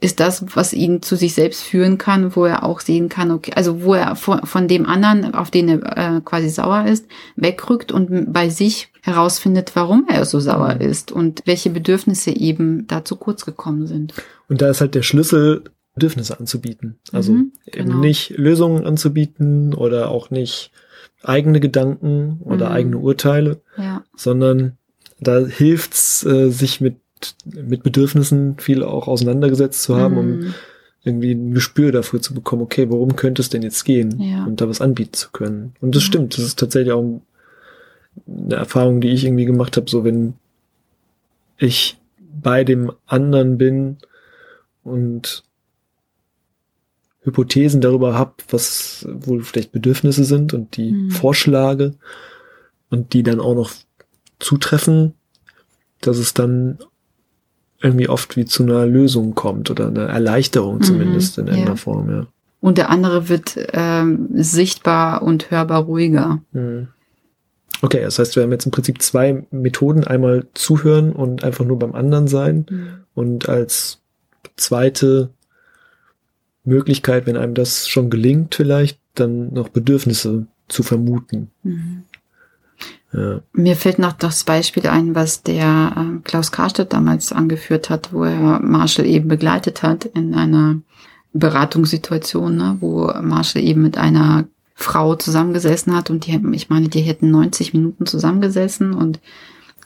ist 0.02 0.20
das, 0.20 0.44
was 0.56 0.74
ihn 0.74 1.04
zu 1.04 1.16
sich 1.16 1.36
selbst 1.36 1.62
führen 1.62 2.00
kann, 2.00 2.36
wo 2.36 2.46
er 2.46 2.64
auch 2.64 2.80
sehen 2.80 3.08
kann, 3.08 3.30
okay, 3.30 3.54
also 3.56 3.84
wo 3.84 3.94
er 3.94 4.16
von, 4.16 4.46
von 4.46 4.68
dem 4.68 4.88
anderen, 4.88 5.36
auf 5.36 5.52
den 5.52 5.70
er 5.70 6.18
äh, 6.18 6.22
quasi 6.22 6.50
sauer 6.50 6.86
ist, 6.86 7.06
wegrückt 7.36 7.92
und 7.92 8.34
bei 8.34 8.50
sich 8.50 8.90
herausfindet, 9.04 9.72
warum 9.76 10.08
er 10.10 10.26
so 10.26 10.40
sauer 10.40 10.76
mhm. 10.76 10.82
ist 10.82 11.12
und 11.12 11.42
welche 11.46 11.70
Bedürfnisse 11.70 12.32
eben 12.32 12.88
da 12.88 13.06
zu 13.06 13.16
kurz 13.16 13.46
gekommen 13.46 13.86
sind. 13.86 14.14
Und 14.50 14.62
da 14.62 14.72
ist 14.72 14.82
halt 14.82 14.96
der 14.96 15.04
Schlüssel, 15.04 15.64
Bedürfnisse 15.94 16.40
anzubieten. 16.40 16.98
Also 17.12 17.34
mhm, 17.34 17.52
genau. 17.66 17.92
eben 17.92 18.00
nicht 18.00 18.30
Lösungen 18.38 18.86
anzubieten 18.86 19.74
oder 19.74 20.10
auch 20.10 20.30
nicht 20.30 20.72
eigene 21.24 21.60
Gedanken 21.60 22.40
oder 22.42 22.70
mhm. 22.70 22.76
eigene 22.76 22.98
Urteile, 22.98 23.62
ja. 23.78 24.04
sondern 24.16 24.78
da 25.20 25.46
hilft's, 25.46 26.26
äh, 26.26 26.50
sich 26.50 26.82
mit, 26.82 26.96
mit 27.46 27.84
Bedürfnissen 27.84 28.58
viel 28.58 28.84
auch 28.84 29.08
auseinandergesetzt 29.08 29.84
zu 29.84 29.98
haben, 29.98 30.16
mhm. 30.16 30.20
um 30.20 30.54
irgendwie 31.04 31.32
ein 31.32 31.54
Gespür 31.54 31.92
dafür 31.92 32.22
zu 32.22 32.34
bekommen, 32.34 32.62
okay, 32.62 32.90
worum 32.90 33.16
könnte 33.16 33.42
es 33.42 33.50
denn 33.50 33.64
jetzt 33.64 33.84
gehen 33.86 34.20
ja. 34.22 34.46
und 34.46 34.62
da 34.62 34.70
was 34.70 34.82
anbieten 34.82 35.14
zu 35.14 35.32
können. 35.32 35.74
Und 35.82 35.96
das 35.96 36.04
stimmt, 36.04 36.38
das 36.38 36.46
ist 36.46 36.60
tatsächlich 36.60 36.94
auch 36.94 37.22
eine 38.28 38.56
Erfahrung, 38.56 39.02
die 39.02 39.10
ich 39.10 39.26
irgendwie 39.26 39.46
gemacht 39.46 39.78
habe, 39.78 39.90
so 39.90 40.04
wenn 40.04 40.36
ich 41.58 41.98
bei 42.42 42.64
dem 42.64 42.92
anderen 43.08 43.58
bin 43.58 43.98
und 44.84 45.44
Hypothesen 47.24 47.82
darüber 47.82 48.16
habe, 48.16 48.34
was 48.50 49.08
wohl 49.10 49.44
vielleicht 49.44 49.72
Bedürfnisse 49.72 50.24
sind 50.24 50.54
und 50.54 50.76
die 50.78 50.92
mhm. 50.92 51.12
vorschlage 51.12 51.94
und 52.90 53.14
die 53.14 53.24
dann 53.24 53.40
auch 53.40 53.56
noch 53.56 53.72
zutreffen, 54.40 55.14
dass 56.02 56.18
es 56.18 56.34
dann 56.34 56.80
irgendwie 57.80 58.10
oft 58.10 58.38
wie 58.38 58.46
zu 58.46 58.64
einer 58.64 58.86
Lösung 58.86 59.36
kommt 59.36 59.70
oder 59.70 59.88
einer 59.88 60.08
Erleichterung 60.08 60.78
mhm. 60.78 60.84
zumindest 60.84 61.38
in 61.38 61.48
irgendeiner 61.48 61.72
ja. 61.72 61.76
Form, 61.78 62.10
ja. 62.10 62.28
Und 62.60 62.78
der 62.78 62.92
andere 62.92 63.28
wird 63.28 63.58
ähm, 63.74 64.30
sichtbar 64.34 65.24
und 65.24 65.50
hörbar 65.50 65.82
ruhiger. 65.82 66.42
Mhm. 66.52 66.90
Okay, 67.82 68.02
das 68.02 68.20
heißt, 68.20 68.36
wir 68.36 68.44
haben 68.44 68.52
jetzt 68.52 68.66
im 68.66 68.72
Prinzip 68.72 69.02
zwei 69.02 69.46
Methoden. 69.50 70.04
Einmal 70.04 70.46
zuhören 70.54 71.12
und 71.12 71.44
einfach 71.44 71.66
nur 71.66 71.80
beim 71.80 71.96
anderen 71.96 72.28
sein. 72.28 72.68
Mhm. 72.70 72.88
Und 73.16 73.50
als 73.50 74.00
zweite 74.58 75.32
Möglichkeit, 76.64 77.26
wenn 77.26 77.38
einem 77.38 77.54
das 77.54 77.88
schon 77.88 78.10
gelingt, 78.10 78.56
vielleicht 78.56 79.00
dann 79.16 79.54
noch 79.54 79.70
Bedürfnisse 79.70 80.48
zu 80.68 80.84
vermuten. 80.84 81.52
Mhm. 81.64 82.04
Ja. 83.14 83.42
Mir 83.54 83.76
fällt 83.76 84.00
noch 84.00 84.14
das 84.14 84.46
Beispiel 84.46 84.88
ein, 84.88 85.16
was 85.16 85.44
der 85.44 85.94
äh, 85.98 86.20
Klaus 86.24 86.52
Karstedt 86.52 86.94
damals 86.94 87.34
angeführt 87.34 87.90
hat, 87.90 88.14
wo 88.14 88.24
er 88.24 88.60
Marshall 88.62 89.06
eben 89.06 89.28
begleitet 89.28 89.84
hat 89.84 90.06
in 90.06 90.34
einer 90.34 90.78
Beratungssituation, 91.34 92.56
ne, 92.56 92.78
wo 92.80 93.12
Marshall 93.22 93.64
eben 93.64 93.82
mit 93.82 93.98
einer 93.98 94.46
Frau 94.76 95.16
zusammengesessen 95.16 95.96
hat 95.96 96.10
und 96.10 96.26
die, 96.26 96.42
ich 96.54 96.70
meine, 96.70 96.88
die 96.88 97.02
hätten 97.02 97.32
90 97.32 97.74
Minuten 97.74 98.06
zusammengesessen 98.06 98.94
und 98.94 99.20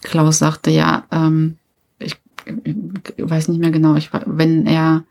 Klaus 0.02 0.38
sagte, 0.38 0.70
ja, 0.70 1.06
ähm, 1.12 1.58
ich, 2.00 2.16
ich 2.46 2.76
weiß 3.18 3.48
nicht 3.48 3.60
mehr 3.60 3.72
genau, 3.72 3.96
ich, 3.96 4.12
wenn 4.26 4.68
er 4.68 5.04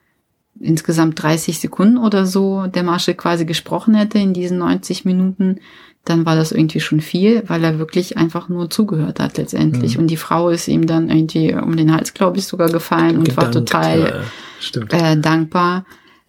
insgesamt 0.61 1.23
30 1.23 1.58
Sekunden 1.58 1.99
oder 1.99 2.26
so 2.26 2.66
der 2.66 2.82
Marshall 2.82 3.14
quasi 3.14 3.44
gesprochen 3.44 3.94
hätte 3.94 4.18
in 4.18 4.32
diesen 4.32 4.58
90 4.58 5.04
Minuten, 5.04 5.61
dann 6.04 6.26
war 6.26 6.37
das 6.37 6.52
irgendwie 6.52 6.80
schon 6.80 7.00
viel, 7.00 7.42
weil 7.46 7.64
er 7.64 7.78
wirklich 7.78 8.18
einfach 8.18 8.49
nur 8.49 8.68
zugehört 8.68 9.20
hat 9.20 9.38
letztendlich. 9.38 9.96
Mhm. 9.96 10.02
Und 10.02 10.06
die 10.08 10.16
Frau 10.16 10.50
ist 10.50 10.68
ihm 10.68 10.87
dann 10.87 11.08
irgendwie 11.08 11.54
um 11.54 11.76
den 11.76 11.92
Hals, 11.92 12.12
glaube 12.12 12.38
ich, 12.38 12.46
sogar 12.46 12.68
gefallen 12.68 13.16
und 13.16 13.28
Gedankt, 13.28 13.37
war 13.37 13.50
total 13.50 14.25
ja, 14.75 15.12
äh, 15.12 15.16
dankbar, 15.18 15.87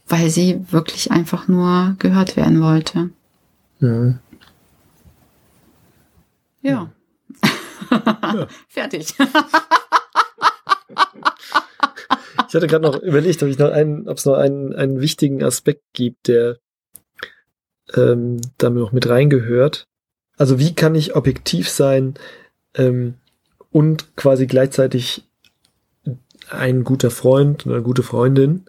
weil 0.08 0.30
sie 0.30 0.62
wirklich 0.72 1.12
einfach 1.12 1.48
nur 1.48 1.96
gehört 2.00 2.38
werden 2.38 2.62
wollte. 2.62 3.10
Mhm. 3.80 4.20
Ja. 6.62 6.90
ja. 7.92 8.48
Fertig. 8.70 9.14
ich 12.56 12.62
hatte 12.64 12.68
gerade 12.68 12.86
noch 12.86 13.02
überlegt, 13.02 13.44
ob 13.44 13.50
ich 13.50 13.60
noch 13.60 13.72
einen, 13.72 14.08
es 14.08 14.26
noch 14.26 14.36
einen, 14.36 14.74
einen 14.74 15.02
wichtigen 15.02 15.44
Aspekt 15.44 15.84
gibt, 15.92 16.30
der 16.30 16.58
ähm, 17.94 18.40
da 18.58 18.70
noch 18.70 18.94
mit 18.94 19.10
reingehört. 19.10 19.88
Also 20.38 20.58
wie 20.58 20.74
kann 20.74 20.96
ich 20.96 21.18
objektiv 21.18 21.70
sein 21.70 22.14
ähm, 22.74 23.16
und 23.72 24.16
quasi 24.16 24.48
gleichzeitig 24.48 25.24
ein 26.50 26.86
guter 26.86 27.12
Freund 27.12 27.66
oder 27.66 27.76
eine 27.76 27.84
gute 27.84 28.04
Freundin 28.04 28.64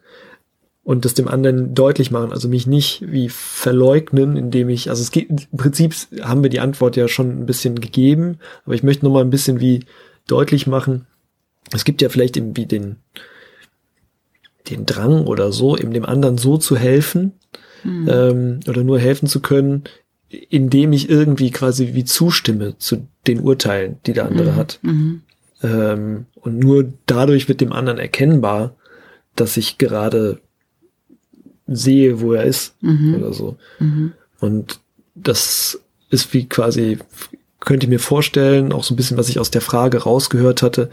und 0.83 1.05
das 1.05 1.15
dem 1.15 1.29
anderen 1.29 1.77
deutlich 1.77 2.11
machen, 2.11 2.33
also 2.33 2.49
mich 2.49 2.67
nicht 2.67 3.05
wie 3.07 3.29
verleugnen, 3.29 4.37
indem 4.37 4.69
ich, 4.69 4.91
also 4.91 5.01
es 5.01 5.13
geht, 5.13 5.29
im 5.31 5.59
Prinzip 5.59 5.95
haben 6.23 6.43
wir 6.43 6.51
die 6.51 6.61
Antwort 6.61 6.97
ja 6.97 7.07
schon 7.07 7.31
ein 7.41 7.47
bisschen 7.47 7.81
gegeben, 7.81 8.41
aber 8.65 8.75
ich 8.75 8.83
möchte 8.83 9.05
noch 9.05 9.13
mal 9.13 9.23
ein 9.23 9.31
bisschen 9.31 9.61
wie 9.61 9.85
deutlich 10.27 10.67
machen, 10.67 11.07
es 11.73 11.85
gibt 11.85 12.03
ja 12.03 12.09
vielleicht 12.09 12.37
irgendwie 12.37 12.67
den, 12.67 12.97
den 14.71 14.87
Drang 14.87 15.27
oder 15.27 15.53
so, 15.53 15.77
eben 15.77 15.93
dem 15.93 16.05
anderen 16.05 16.39
so 16.39 16.57
zu 16.59 16.77
helfen, 16.77 17.33
mhm. 17.85 18.09
ähm, 18.09 18.61
oder 18.69 18.83
nur 18.85 18.99
helfen 18.99 19.29
zu 19.29 19.41
können, 19.41 19.85
indem 20.29 20.93
ich 20.93 21.09
irgendwie 21.09 21.51
quasi 21.51 21.95
wie 21.95 22.05
zustimme 22.05 22.77
zu 22.79 23.07
den 23.27 23.41
Urteilen, 23.41 23.99
die 24.07 24.13
der 24.13 24.27
andere 24.27 24.53
mhm. 24.53 24.57
hat. 24.57 24.79
Mhm. 24.83 25.23
Ähm, 25.63 26.27
und 26.35 26.59
nur 26.59 26.93
dadurch 27.07 27.49
wird 27.49 27.61
dem 27.61 27.73
anderen 27.73 27.99
erkennbar, 27.99 28.75
dass 29.37 29.57
ich 29.57 29.79
gerade 29.79 30.41
sehe, 31.67 32.21
wo 32.21 32.33
er 32.33 32.45
ist 32.45 32.75
mhm. 32.81 33.15
oder 33.17 33.33
so. 33.33 33.57
Mhm. 33.79 34.13
Und 34.41 34.81
das 35.15 35.81
ist 36.11 36.33
wie 36.33 36.47
quasi, 36.47 36.99
könnte 37.61 37.87
ich 37.87 37.91
mir 37.91 38.01
vorstellen, 38.01 38.73
auch 38.73 38.85
so 38.85 38.95
ein 38.95 38.97
bisschen, 38.97 39.17
was 39.17 39.29
ich 39.29 39.39
aus 39.39 39.51
der 39.51 39.61
Frage 39.61 40.03
rausgehört 40.03 40.63
hatte, 40.63 40.91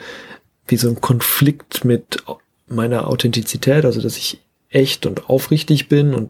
wie 0.67 0.77
so 0.77 0.89
ein 0.89 1.01
Konflikt 1.01 1.85
mit 1.85 2.23
meiner 2.67 3.07
Authentizität, 3.07 3.85
also 3.85 4.01
dass 4.01 4.17
ich 4.17 4.41
echt 4.69 5.05
und 5.05 5.29
aufrichtig 5.29 5.89
bin 5.89 6.13
und 6.13 6.29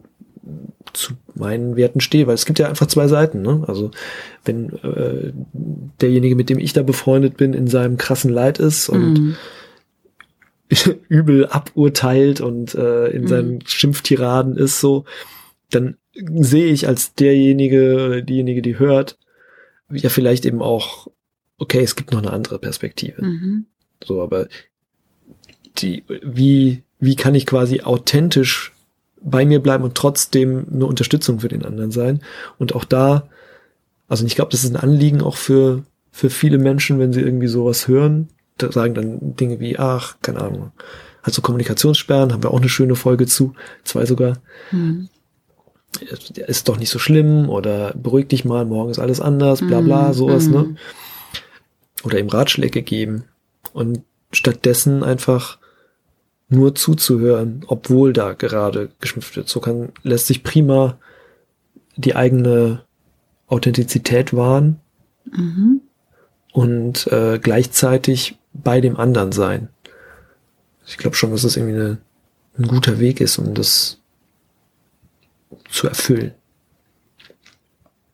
zu 0.92 1.14
meinen 1.34 1.76
Werten 1.76 2.00
stehe, 2.00 2.26
weil 2.26 2.34
es 2.34 2.46
gibt 2.46 2.58
ja 2.58 2.68
einfach 2.68 2.86
zwei 2.86 3.08
Seiten. 3.08 3.42
Ne? 3.42 3.64
Also 3.66 3.90
wenn 4.44 4.70
äh, 4.82 5.32
derjenige, 6.00 6.36
mit 6.36 6.50
dem 6.50 6.58
ich 6.58 6.72
da 6.72 6.82
befreundet 6.82 7.36
bin, 7.36 7.54
in 7.54 7.66
seinem 7.66 7.96
krassen 7.96 8.30
Leid 8.30 8.58
ist 8.58 8.88
und 8.88 9.14
mm. 9.14 9.36
übel 11.08 11.46
aburteilt 11.46 12.40
und 12.40 12.74
äh, 12.74 13.08
in 13.08 13.24
mm. 13.24 13.28
seinen 13.28 13.66
Schimpftiraden 13.66 14.56
ist 14.56 14.80
so, 14.80 15.04
dann 15.70 15.96
sehe 16.14 16.66
ich 16.72 16.86
als 16.86 17.14
derjenige 17.14 18.06
oder 18.06 18.22
diejenige, 18.22 18.62
die 18.62 18.78
hört, 18.78 19.18
ja 19.90 20.08
vielleicht 20.08 20.46
eben 20.46 20.62
auch, 20.62 21.08
okay, 21.58 21.82
es 21.82 21.96
gibt 21.96 22.12
noch 22.12 22.20
eine 22.20 22.32
andere 22.32 22.58
Perspektive. 22.58 23.24
Mhm. 23.24 23.66
So, 24.04 24.22
aber 24.22 24.48
die, 25.78 26.04
wie, 26.22 26.82
wie 26.98 27.16
kann 27.16 27.34
ich 27.34 27.46
quasi 27.46 27.80
authentisch 27.82 28.72
bei 29.20 29.44
mir 29.46 29.60
bleiben 29.60 29.84
und 29.84 29.94
trotzdem 29.94 30.66
eine 30.72 30.86
Unterstützung 30.86 31.40
für 31.40 31.48
den 31.48 31.64
anderen 31.64 31.90
sein. 31.90 32.20
Und 32.58 32.74
auch 32.74 32.84
da, 32.84 33.28
also 34.06 34.24
ich 34.26 34.34
glaube, 34.34 34.50
das 34.50 34.64
ist 34.64 34.70
ein 34.70 34.80
Anliegen 34.80 35.22
auch 35.22 35.36
für, 35.36 35.82
für 36.12 36.30
viele 36.30 36.58
Menschen, 36.58 36.98
wenn 36.98 37.12
sie 37.12 37.22
irgendwie 37.22 37.46
sowas 37.46 37.88
hören, 37.88 38.28
da 38.58 38.70
sagen 38.70 38.94
dann 38.94 39.36
Dinge 39.36 39.60
wie, 39.60 39.78
ach, 39.78 40.16
keine 40.22 40.42
Ahnung, 40.42 40.72
also 41.22 41.42
Kommunikationssperren, 41.42 42.32
haben 42.32 42.42
wir 42.42 42.50
auch 42.50 42.60
eine 42.60 42.68
schöne 42.68 42.96
Folge 42.96 43.26
zu, 43.26 43.54
zwei 43.82 44.04
sogar. 44.04 44.38
Mhm. 44.70 45.08
Ist 46.34 46.68
doch 46.68 46.78
nicht 46.78 46.90
so 46.90 46.98
schlimm 46.98 47.48
oder 47.48 47.94
beruhig 47.94 48.28
dich 48.28 48.44
mal, 48.44 48.64
morgen 48.64 48.90
ist 48.90 48.98
alles 48.98 49.20
anders, 49.20 49.60
bla 49.60 49.80
bla, 49.80 50.08
mhm. 50.08 50.12
sowas, 50.12 50.48
ne? 50.48 50.58
Mhm. 50.58 50.76
Oder 52.02 52.18
ihm 52.18 52.28
Ratschläge 52.28 52.82
geben. 52.82 53.24
Und 53.72 54.02
stattdessen 54.30 55.02
einfach 55.02 55.58
nur 56.48 56.74
zuzuhören, 56.74 57.64
obwohl 57.66 58.12
da 58.12 58.32
gerade 58.32 58.90
geschimpft 59.00 59.36
wird. 59.36 59.48
So 59.48 59.60
kann, 59.60 59.92
lässt 60.02 60.26
sich 60.26 60.42
prima 60.42 60.98
die 61.96 62.16
eigene 62.16 62.84
Authentizität 63.46 64.34
wahren 64.34 64.80
mhm. 65.30 65.80
und 66.52 67.06
äh, 67.08 67.38
gleichzeitig 67.38 68.38
bei 68.52 68.80
dem 68.80 68.96
anderen 68.96 69.32
sein. 69.32 69.68
Ich 70.86 70.98
glaube 70.98 71.16
schon, 71.16 71.30
dass 71.30 71.42
das 71.42 71.56
irgendwie 71.56 71.76
eine, 71.76 71.98
ein 72.58 72.68
guter 72.68 72.98
Weg 72.98 73.20
ist, 73.20 73.38
um 73.38 73.54
das 73.54 73.98
zu 75.70 75.88
erfüllen. 75.88 76.32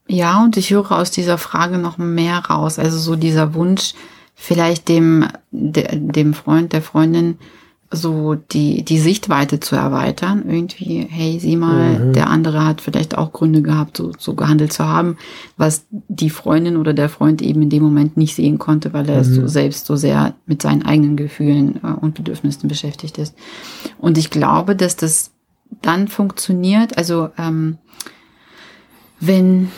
Ja, 0.06 0.42
und 0.42 0.56
ich 0.56 0.70
höre 0.70 0.90
aus 0.92 1.10
dieser 1.10 1.38
Frage 1.38 1.78
noch 1.78 1.98
mehr 1.98 2.38
raus. 2.38 2.78
Also 2.78 2.98
so 2.98 3.16
dieser 3.16 3.54
Wunsch, 3.54 3.94
vielleicht 4.34 4.88
dem, 4.88 5.28
de, 5.52 5.86
dem 5.92 6.34
Freund, 6.34 6.72
der 6.72 6.82
Freundin 6.82 7.38
so 7.92 8.36
die, 8.36 8.84
die 8.84 9.00
Sichtweite 9.00 9.58
zu 9.58 9.74
erweitern. 9.74 10.44
Irgendwie, 10.48 11.06
hey, 11.10 11.38
sieh 11.40 11.56
mal, 11.56 11.98
mhm. 11.98 12.12
der 12.12 12.28
andere 12.28 12.64
hat 12.64 12.80
vielleicht 12.80 13.18
auch 13.18 13.32
Gründe 13.32 13.62
gehabt, 13.62 13.96
so, 13.96 14.12
so 14.16 14.34
gehandelt 14.34 14.72
zu 14.72 14.86
haben, 14.86 15.16
was 15.56 15.86
die 15.90 16.30
Freundin 16.30 16.76
oder 16.76 16.92
der 16.92 17.08
Freund 17.08 17.42
eben 17.42 17.62
in 17.62 17.70
dem 17.70 17.82
Moment 17.82 18.16
nicht 18.16 18.36
sehen 18.36 18.58
konnte, 18.58 18.92
weil 18.92 19.08
er 19.08 19.24
mhm. 19.24 19.34
so 19.34 19.46
selbst 19.48 19.86
so 19.86 19.96
sehr 19.96 20.34
mit 20.46 20.62
seinen 20.62 20.84
eigenen 20.84 21.16
Gefühlen 21.16 21.80
äh, 21.82 21.88
und 21.88 22.14
Bedürfnissen 22.14 22.68
beschäftigt 22.68 23.18
ist. 23.18 23.34
Und 23.98 24.18
ich 24.18 24.30
glaube, 24.30 24.76
dass 24.76 24.94
das 24.94 25.32
dann 25.82 26.06
funktioniert, 26.06 26.96
also 26.96 27.30
ähm, 27.38 27.78
wenn 29.18 29.70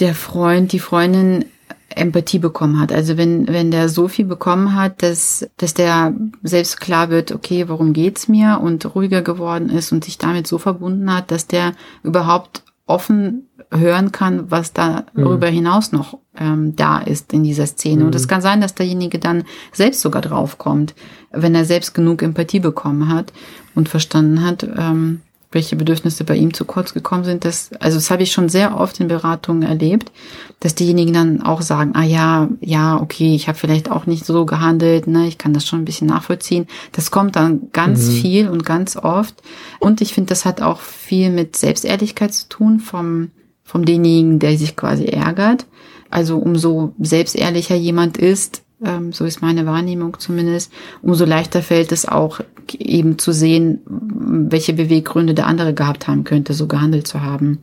der 0.00 0.14
Freund, 0.14 0.72
die 0.72 0.78
Freundin 0.78 1.44
Empathie 1.88 2.38
bekommen 2.38 2.80
hat. 2.80 2.92
Also 2.92 3.16
wenn, 3.16 3.48
wenn 3.48 3.70
der 3.70 3.88
so 3.88 4.08
viel 4.08 4.24
bekommen 4.24 4.74
hat, 4.74 5.02
dass, 5.02 5.48
dass 5.56 5.74
der 5.74 6.14
selbst 6.42 6.80
klar 6.80 7.10
wird, 7.10 7.32
okay, 7.32 7.68
worum 7.68 7.92
geht's 7.92 8.28
mir 8.28 8.60
und 8.62 8.94
ruhiger 8.94 9.22
geworden 9.22 9.70
ist 9.70 9.92
und 9.92 10.04
sich 10.04 10.18
damit 10.18 10.46
so 10.46 10.58
verbunden 10.58 11.12
hat, 11.12 11.30
dass 11.30 11.46
der 11.46 11.72
überhaupt 12.02 12.62
offen 12.86 13.48
hören 13.70 14.12
kann, 14.12 14.50
was 14.50 14.72
darüber 14.72 15.50
mhm. 15.50 15.54
hinaus 15.54 15.92
noch 15.92 16.18
ähm, 16.38 16.74
da 16.74 16.98
ist 16.98 17.32
in 17.32 17.42
dieser 17.42 17.66
Szene. 17.66 18.00
Mhm. 18.00 18.06
Und 18.06 18.14
es 18.14 18.28
kann 18.28 18.40
sein, 18.40 18.60
dass 18.60 18.74
derjenige 18.74 19.18
dann 19.18 19.44
selbst 19.72 20.00
sogar 20.00 20.22
draufkommt, 20.22 20.94
wenn 21.30 21.54
er 21.54 21.64
selbst 21.64 21.94
genug 21.94 22.22
Empathie 22.22 22.60
bekommen 22.60 23.08
hat 23.08 23.32
und 23.74 23.88
verstanden 23.88 24.42
hat, 24.44 24.62
ähm, 24.62 25.20
welche 25.50 25.76
Bedürfnisse 25.76 26.24
bei 26.24 26.36
ihm 26.36 26.52
zu 26.52 26.66
kurz 26.66 26.92
gekommen 26.92 27.24
sind. 27.24 27.44
Das, 27.44 27.70
also 27.80 27.96
das 27.96 28.10
habe 28.10 28.22
ich 28.22 28.32
schon 28.32 28.50
sehr 28.50 28.78
oft 28.78 29.00
in 29.00 29.08
Beratungen 29.08 29.62
erlebt, 29.62 30.12
dass 30.60 30.74
diejenigen 30.74 31.14
dann 31.14 31.42
auch 31.42 31.62
sagen, 31.62 31.92
ah 31.94 32.04
ja, 32.04 32.48
ja, 32.60 33.00
okay, 33.00 33.34
ich 33.34 33.48
habe 33.48 33.56
vielleicht 33.56 33.90
auch 33.90 34.04
nicht 34.04 34.26
so 34.26 34.44
gehandelt, 34.44 35.06
ne, 35.06 35.26
ich 35.26 35.38
kann 35.38 35.54
das 35.54 35.66
schon 35.66 35.80
ein 35.80 35.84
bisschen 35.86 36.08
nachvollziehen. 36.08 36.66
Das 36.92 37.10
kommt 37.10 37.36
dann 37.36 37.70
ganz 37.72 38.06
mhm. 38.06 38.12
viel 38.12 38.48
und 38.48 38.64
ganz 38.64 38.96
oft. 38.96 39.42
Und 39.78 40.02
ich 40.02 40.12
finde, 40.12 40.28
das 40.28 40.44
hat 40.44 40.60
auch 40.60 40.80
viel 40.80 41.30
mit 41.30 41.56
Selbstehrlichkeit 41.56 42.34
zu 42.34 42.48
tun 42.48 42.78
vom, 42.78 43.30
vom 43.64 43.86
denjenigen, 43.86 44.38
der 44.38 44.58
sich 44.58 44.76
quasi 44.76 45.06
ärgert. 45.06 45.66
Also 46.10 46.36
umso 46.36 46.92
selbstehrlicher 46.98 47.74
jemand 47.74 48.18
ist, 48.18 48.62
ähm, 48.84 49.12
so 49.12 49.24
ist 49.24 49.40
meine 49.40 49.64
Wahrnehmung 49.64 50.18
zumindest, 50.18 50.72
umso 51.02 51.24
leichter 51.24 51.62
fällt 51.62 51.90
es 51.92 52.06
auch 52.06 52.40
eben 52.74 53.18
zu 53.18 53.32
sehen, 53.32 53.80
welche 53.86 54.72
Beweggründe 54.72 55.34
der 55.34 55.46
andere 55.46 55.74
gehabt 55.74 56.08
haben 56.08 56.24
könnte, 56.24 56.54
so 56.54 56.66
gehandelt 56.66 57.06
zu 57.06 57.22
haben. 57.22 57.58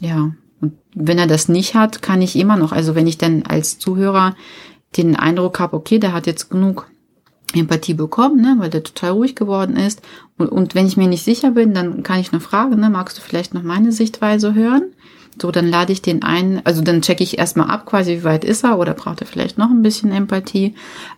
Ja, 0.00 0.34
und 0.60 0.72
wenn 0.94 1.18
er 1.18 1.26
das 1.26 1.48
nicht 1.48 1.74
hat, 1.74 2.02
kann 2.02 2.22
ich 2.22 2.36
immer 2.36 2.56
noch, 2.56 2.72
also 2.72 2.94
wenn 2.94 3.06
ich 3.06 3.18
dann 3.18 3.42
als 3.42 3.78
Zuhörer 3.78 4.36
den 4.96 5.16
Eindruck 5.16 5.58
habe, 5.60 5.76
okay, 5.76 5.98
der 5.98 6.12
hat 6.12 6.26
jetzt 6.26 6.50
genug 6.50 6.88
Empathie 7.52 7.94
bekommen, 7.94 8.40
ne, 8.40 8.56
weil 8.58 8.70
der 8.70 8.82
total 8.82 9.10
ruhig 9.10 9.36
geworden 9.36 9.76
ist. 9.76 10.02
Und, 10.38 10.48
und 10.48 10.74
wenn 10.74 10.86
ich 10.86 10.96
mir 10.96 11.08
nicht 11.08 11.24
sicher 11.24 11.52
bin, 11.52 11.74
dann 11.74 12.02
kann 12.02 12.20
ich 12.20 12.32
nur 12.32 12.40
fragen, 12.40 12.80
ne, 12.80 12.90
magst 12.90 13.18
du 13.18 13.22
vielleicht 13.22 13.54
noch 13.54 13.62
meine 13.62 13.92
Sichtweise 13.92 14.54
hören? 14.54 14.92
So, 15.40 15.50
dann 15.50 15.68
lade 15.68 15.92
ich 15.92 16.02
den 16.02 16.22
ein, 16.22 16.60
also 16.64 16.82
dann 16.82 17.02
checke 17.02 17.24
ich 17.24 17.38
erstmal 17.38 17.68
ab, 17.68 17.86
quasi, 17.86 18.18
wie 18.18 18.24
weit 18.24 18.44
ist 18.44 18.64
er 18.64 18.78
oder 18.78 18.94
braucht 18.94 19.20
er 19.20 19.26
vielleicht 19.26 19.58
noch 19.58 19.70
ein 19.70 19.82
bisschen 19.82 20.12
Empathie. 20.12 20.74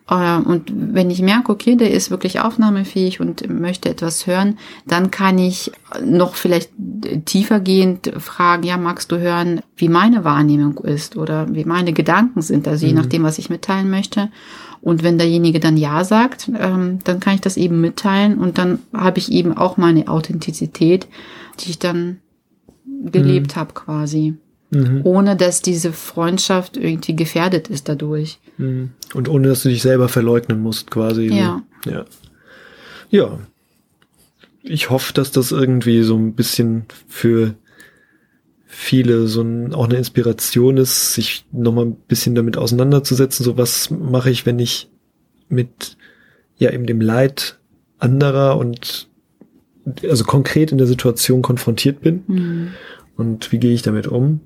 Äh, 0.09 0.37
und 0.39 0.73
wenn 0.75 1.11
ich 1.11 1.21
merke, 1.21 1.53
okay, 1.53 1.77
der 1.77 1.91
ist 1.91 2.11
wirklich 2.11 2.41
aufnahmefähig 2.41 3.21
und 3.21 3.49
möchte 3.49 3.91
etwas 3.91 4.27
hören, 4.27 4.59
dann 4.87 5.11
kann 5.11 5.39
ich 5.39 5.71
noch 6.03 6.35
vielleicht 6.35 6.71
tiefergehend 7.27 8.13
fragen, 8.19 8.63
ja, 8.63 8.77
magst 8.77 9.13
du 9.13 9.19
hören, 9.19 9.61
wie 9.77 9.89
meine 9.89 10.25
Wahrnehmung 10.25 10.79
ist 10.79 11.17
oder 11.17 11.53
wie 11.55 11.65
meine 11.65 11.93
Gedanken 11.93 12.43
sind, 12.43 12.67
also 12.67 12.87
je 12.87 12.93
mhm. 12.93 12.99
nachdem, 12.99 13.23
was 13.23 13.39
ich 13.39 13.51
mitteilen 13.51 13.91
möchte. 13.91 14.31
Und 14.81 15.03
wenn 15.03 15.19
derjenige 15.19 15.59
dann 15.59 15.77
Ja 15.77 16.05
sagt, 16.05 16.49
ähm, 16.59 17.01
dann 17.05 17.21
kann 17.21 17.35
ich 17.35 17.41
das 17.41 17.57
eben 17.57 17.81
mitteilen 17.81 18.39
und 18.39 18.57
dann 18.57 18.79
habe 18.93 19.19
ich 19.19 19.33
eben 19.33 19.57
auch 19.57 19.77
meine 19.77 20.09
Authentizität, 20.09 21.09
die 21.61 21.71
ich 21.71 21.79
dann 21.79 22.21
gelebt 23.11 23.55
mhm. 23.55 23.61
habe 23.61 23.75
quasi. 23.75 24.35
Mhm. 24.71 25.03
Ohne 25.05 25.37
dass 25.37 25.63
diese 25.63 25.93
Freundschaft 25.93 26.77
irgendwie 26.77 27.15
gefährdet 27.15 27.69
ist 27.69 27.89
dadurch. 27.89 28.39
Mhm. 28.59 28.91
Und 29.15 29.29
ohne 29.29 29.49
dass 29.49 29.63
du 29.63 29.69
dich 29.69 29.83
selber 29.83 30.09
verleugnen 30.09 30.61
musst, 30.61 30.91
quasi. 30.91 31.27
Ja. 31.27 31.63
Ja. 31.85 32.05
Ja. 33.11 33.39
Ich 34.63 34.91
hoffe, 34.91 35.13
dass 35.13 35.31
das 35.31 35.53
irgendwie 35.53 36.03
so 36.03 36.17
ein 36.17 36.35
bisschen 36.35 36.87
für 37.07 37.55
viele 38.67 39.29
so 39.29 39.43
ein, 39.43 39.73
auch 39.73 39.85
eine 39.85 39.97
Inspiration 39.97 40.77
ist, 40.77 41.15
sich 41.15 41.47
nochmal 41.53 41.87
ein 41.87 41.97
bisschen 41.97 42.35
damit 42.35 42.57
auseinanderzusetzen. 42.57 43.45
So 43.45 43.57
was 43.57 43.91
mache 43.91 44.31
ich, 44.31 44.45
wenn 44.45 44.59
ich 44.59 44.91
mit 45.49 45.97
ja 46.57 46.73
eben 46.73 46.87
dem 46.87 47.01
Leid 47.01 47.59
anderer 47.99 48.59
und 48.59 49.09
also 50.09 50.25
konkret 50.25 50.73
in 50.73 50.79
der 50.79 50.87
Situation 50.87 51.43
konfrontiert 51.43 52.01
bin 52.01 52.23
mhm. 52.27 52.69
und 53.17 53.53
wie 53.53 53.59
gehe 53.59 53.73
ich 53.73 53.83
damit 53.83 54.07
um. 54.07 54.41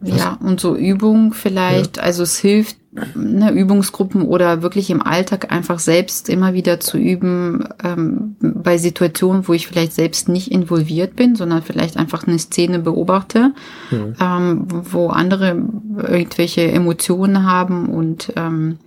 Ja, 0.00 0.38
und 0.40 0.60
so 0.60 0.76
Übung 0.76 1.32
vielleicht, 1.32 1.96
ja. 1.96 2.04
also 2.04 2.22
es 2.22 2.38
hilft, 2.38 2.76
ne, 3.16 3.50
Übungsgruppen 3.50 4.22
oder 4.22 4.62
wirklich 4.62 4.90
im 4.90 5.02
Alltag 5.02 5.50
einfach 5.50 5.80
selbst 5.80 6.28
immer 6.28 6.54
wieder 6.54 6.78
zu 6.78 6.98
üben, 6.98 7.68
ähm, 7.82 8.36
bei 8.40 8.78
Situationen, 8.78 9.48
wo 9.48 9.54
ich 9.54 9.66
vielleicht 9.66 9.92
selbst 9.92 10.28
nicht 10.28 10.52
involviert 10.52 11.16
bin, 11.16 11.34
sondern 11.34 11.62
vielleicht 11.62 11.96
einfach 11.96 12.26
eine 12.26 12.38
Szene 12.38 12.78
beobachte, 12.78 13.52
mhm. 13.90 14.14
ähm, 14.20 14.64
wo 14.68 15.08
andere 15.08 15.60
irgendwelche 16.00 16.70
Emotionen 16.70 17.44
haben 17.44 17.88
und 17.88 18.32
ähm, 18.36 18.78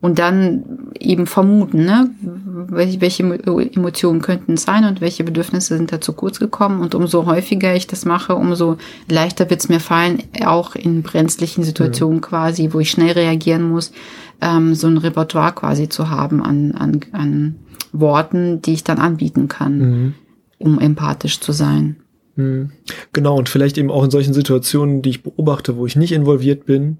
und 0.00 0.18
dann 0.18 0.92
eben 0.98 1.26
vermuten, 1.26 1.84
ne, 1.84 2.10
welche 2.22 3.22
Emotionen 3.22 4.22
könnten 4.22 4.54
es 4.54 4.62
sein 4.62 4.84
und 4.84 5.00
welche 5.00 5.24
Bedürfnisse 5.24 5.76
sind 5.76 5.92
da 5.92 6.00
zu 6.00 6.14
kurz 6.14 6.38
gekommen. 6.38 6.80
Und 6.80 6.94
umso 6.94 7.26
häufiger 7.26 7.74
ich 7.74 7.86
das 7.86 8.06
mache, 8.06 8.34
umso 8.34 8.78
leichter 9.08 9.50
wird 9.50 9.60
es 9.60 9.68
mir 9.68 9.80
fallen, 9.80 10.22
auch 10.44 10.74
in 10.74 11.02
brenzlichen 11.02 11.64
Situationen 11.64 12.20
ja. 12.22 12.28
quasi, 12.28 12.72
wo 12.72 12.80
ich 12.80 12.90
schnell 12.90 13.12
reagieren 13.12 13.68
muss, 13.68 13.92
ähm, 14.40 14.74
so 14.74 14.86
ein 14.86 14.96
Repertoire 14.96 15.52
quasi 15.52 15.88
zu 15.88 16.08
haben 16.08 16.42
an, 16.42 16.72
an, 16.72 17.00
an 17.12 17.54
Worten, 17.92 18.62
die 18.62 18.72
ich 18.72 18.84
dann 18.84 18.98
anbieten 18.98 19.48
kann, 19.48 19.78
mhm. 19.78 20.14
um 20.58 20.78
empathisch 20.78 21.40
zu 21.40 21.52
sein. 21.52 21.96
Mhm. 22.36 22.72
Genau, 23.12 23.36
und 23.36 23.50
vielleicht 23.50 23.76
eben 23.76 23.90
auch 23.90 24.04
in 24.04 24.10
solchen 24.10 24.32
Situationen, 24.32 25.02
die 25.02 25.10
ich 25.10 25.22
beobachte, 25.22 25.76
wo 25.76 25.84
ich 25.84 25.96
nicht 25.96 26.12
involviert 26.12 26.64
bin, 26.64 26.98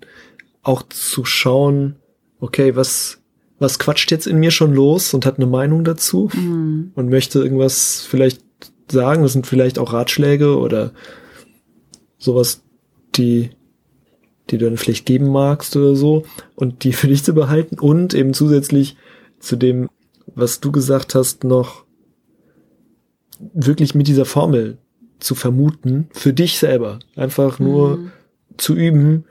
auch 0.62 0.82
zu 0.82 1.24
schauen, 1.24 1.96
okay, 2.40 2.74
was, 2.76 3.20
was 3.58 3.78
quatscht 3.78 4.10
jetzt 4.10 4.26
in 4.26 4.38
mir 4.38 4.50
schon 4.50 4.74
los 4.74 5.14
und 5.14 5.26
hat 5.26 5.36
eine 5.36 5.46
Meinung 5.46 5.84
dazu 5.84 6.30
mhm. 6.34 6.92
und 6.94 7.08
möchte 7.08 7.40
irgendwas 7.40 8.06
vielleicht 8.08 8.42
sagen. 8.90 9.22
Das 9.22 9.32
sind 9.32 9.46
vielleicht 9.46 9.78
auch 9.78 9.92
Ratschläge 9.92 10.58
oder 10.58 10.92
sowas, 12.18 12.62
die, 13.14 13.50
die 14.50 14.58
du 14.58 14.66
dann 14.66 14.76
vielleicht 14.76 15.06
geben 15.06 15.30
magst 15.30 15.76
oder 15.76 15.94
so 15.94 16.24
und 16.54 16.84
die 16.84 16.92
für 16.94 17.08
dich 17.08 17.24
zu 17.24 17.34
behalten 17.34 17.78
und 17.78 18.14
eben 18.14 18.34
zusätzlich 18.34 18.96
zu 19.38 19.56
dem, 19.56 19.88
was 20.34 20.60
du 20.60 20.72
gesagt 20.72 21.14
hast, 21.14 21.44
noch 21.44 21.84
wirklich 23.54 23.94
mit 23.94 24.06
dieser 24.06 24.26
Formel 24.26 24.78
zu 25.18 25.34
vermuten, 25.34 26.08
für 26.12 26.32
dich 26.32 26.58
selber. 26.58 26.98
Einfach 27.16 27.58
nur 27.58 27.96
mhm. 27.96 28.12
zu 28.56 28.74
üben, 28.74 29.24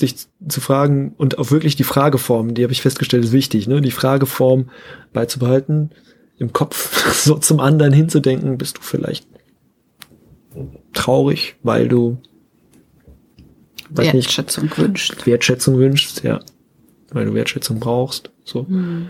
sich 0.00 0.16
zu 0.48 0.60
fragen 0.60 1.14
und 1.16 1.38
auch 1.38 1.50
wirklich 1.50 1.76
die 1.76 1.84
Frageform, 1.84 2.54
die 2.54 2.64
habe 2.64 2.72
ich 2.72 2.82
festgestellt, 2.82 3.24
ist 3.24 3.32
wichtig, 3.32 3.68
ne? 3.68 3.80
Die 3.80 3.90
Frageform 3.90 4.70
beizubehalten, 5.12 5.90
im 6.38 6.52
Kopf 6.52 7.12
so 7.24 7.36
zum 7.36 7.60
anderen 7.60 7.92
hinzudenken, 7.92 8.58
bist 8.58 8.78
du 8.78 8.82
vielleicht 8.82 9.28
traurig, 10.92 11.54
weil 11.62 11.86
du 11.86 12.18
Wertschätzung 13.90 14.64
nicht, 14.64 14.78
wünscht. 14.78 15.26
Wertschätzung 15.26 15.78
wünschst, 15.78 16.22
ja. 16.22 16.40
Weil 17.12 17.26
du 17.26 17.34
Wertschätzung 17.34 17.80
brauchst. 17.80 18.30
So. 18.44 18.64
Mhm. 18.68 19.08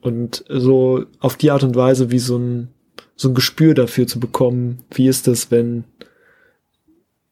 Und 0.00 0.44
so 0.48 1.06
auf 1.20 1.36
die 1.36 1.50
Art 1.50 1.62
und 1.62 1.76
Weise 1.76 2.10
wie 2.10 2.18
so 2.18 2.36
ein, 2.36 2.68
so 3.16 3.28
ein 3.28 3.34
Gespür 3.34 3.74
dafür 3.74 4.06
zu 4.06 4.20
bekommen, 4.20 4.84
wie 4.92 5.08
ist 5.08 5.26
das, 5.26 5.50
wenn, 5.50 5.84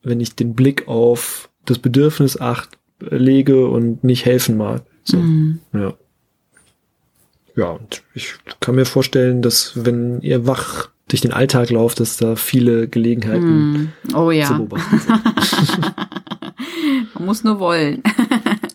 wenn 0.02 0.20
ich 0.20 0.34
den 0.34 0.54
Blick 0.54 0.88
auf 0.88 1.50
das 1.64 1.78
Bedürfnis 1.78 2.40
acht 2.40 2.70
lege 3.00 3.68
und 3.68 4.04
nicht 4.04 4.24
helfen 4.24 4.56
mag. 4.56 4.82
So, 5.04 5.18
mhm. 5.18 5.60
ja. 5.72 5.94
Ja, 7.54 7.70
und 7.70 8.02
ich 8.14 8.34
kann 8.60 8.76
mir 8.76 8.86
vorstellen, 8.86 9.42
dass 9.42 9.84
wenn 9.84 10.20
ihr 10.22 10.46
wach 10.46 10.88
durch 11.08 11.20
den 11.20 11.32
Alltag 11.32 11.70
lauft, 11.70 12.00
dass 12.00 12.16
da 12.16 12.36
viele 12.36 12.88
Gelegenheiten 12.88 13.92
mm. 14.08 14.14
oh, 14.14 14.30
ja. 14.30 14.46
zu 14.46 14.54
beobachten 14.54 14.98
sind. 14.98 15.22
man 17.14 17.26
muss 17.26 17.44
nur 17.44 17.58
wollen. 17.58 18.02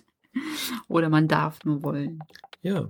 Oder 0.87 1.09
man 1.09 1.27
darf 1.27 1.57
nur 1.65 1.81
wollen. 1.81 2.19
Ja. 2.61 2.87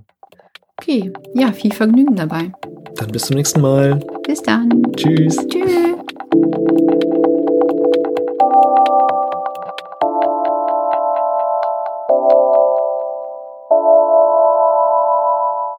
Okay, 0.79 1.13
ja, 1.33 1.53
viel 1.53 1.71
Vergnügen 1.71 2.17
dabei. 2.17 2.51
Dann 2.95 3.11
bis 3.11 3.23
zum 3.23 3.37
nächsten 3.37 3.61
Mal. 3.61 4.05
Bis 4.25 4.41
dann. 4.41 4.69
Tschüss. 4.95 5.37
Tschüss. 5.47 5.95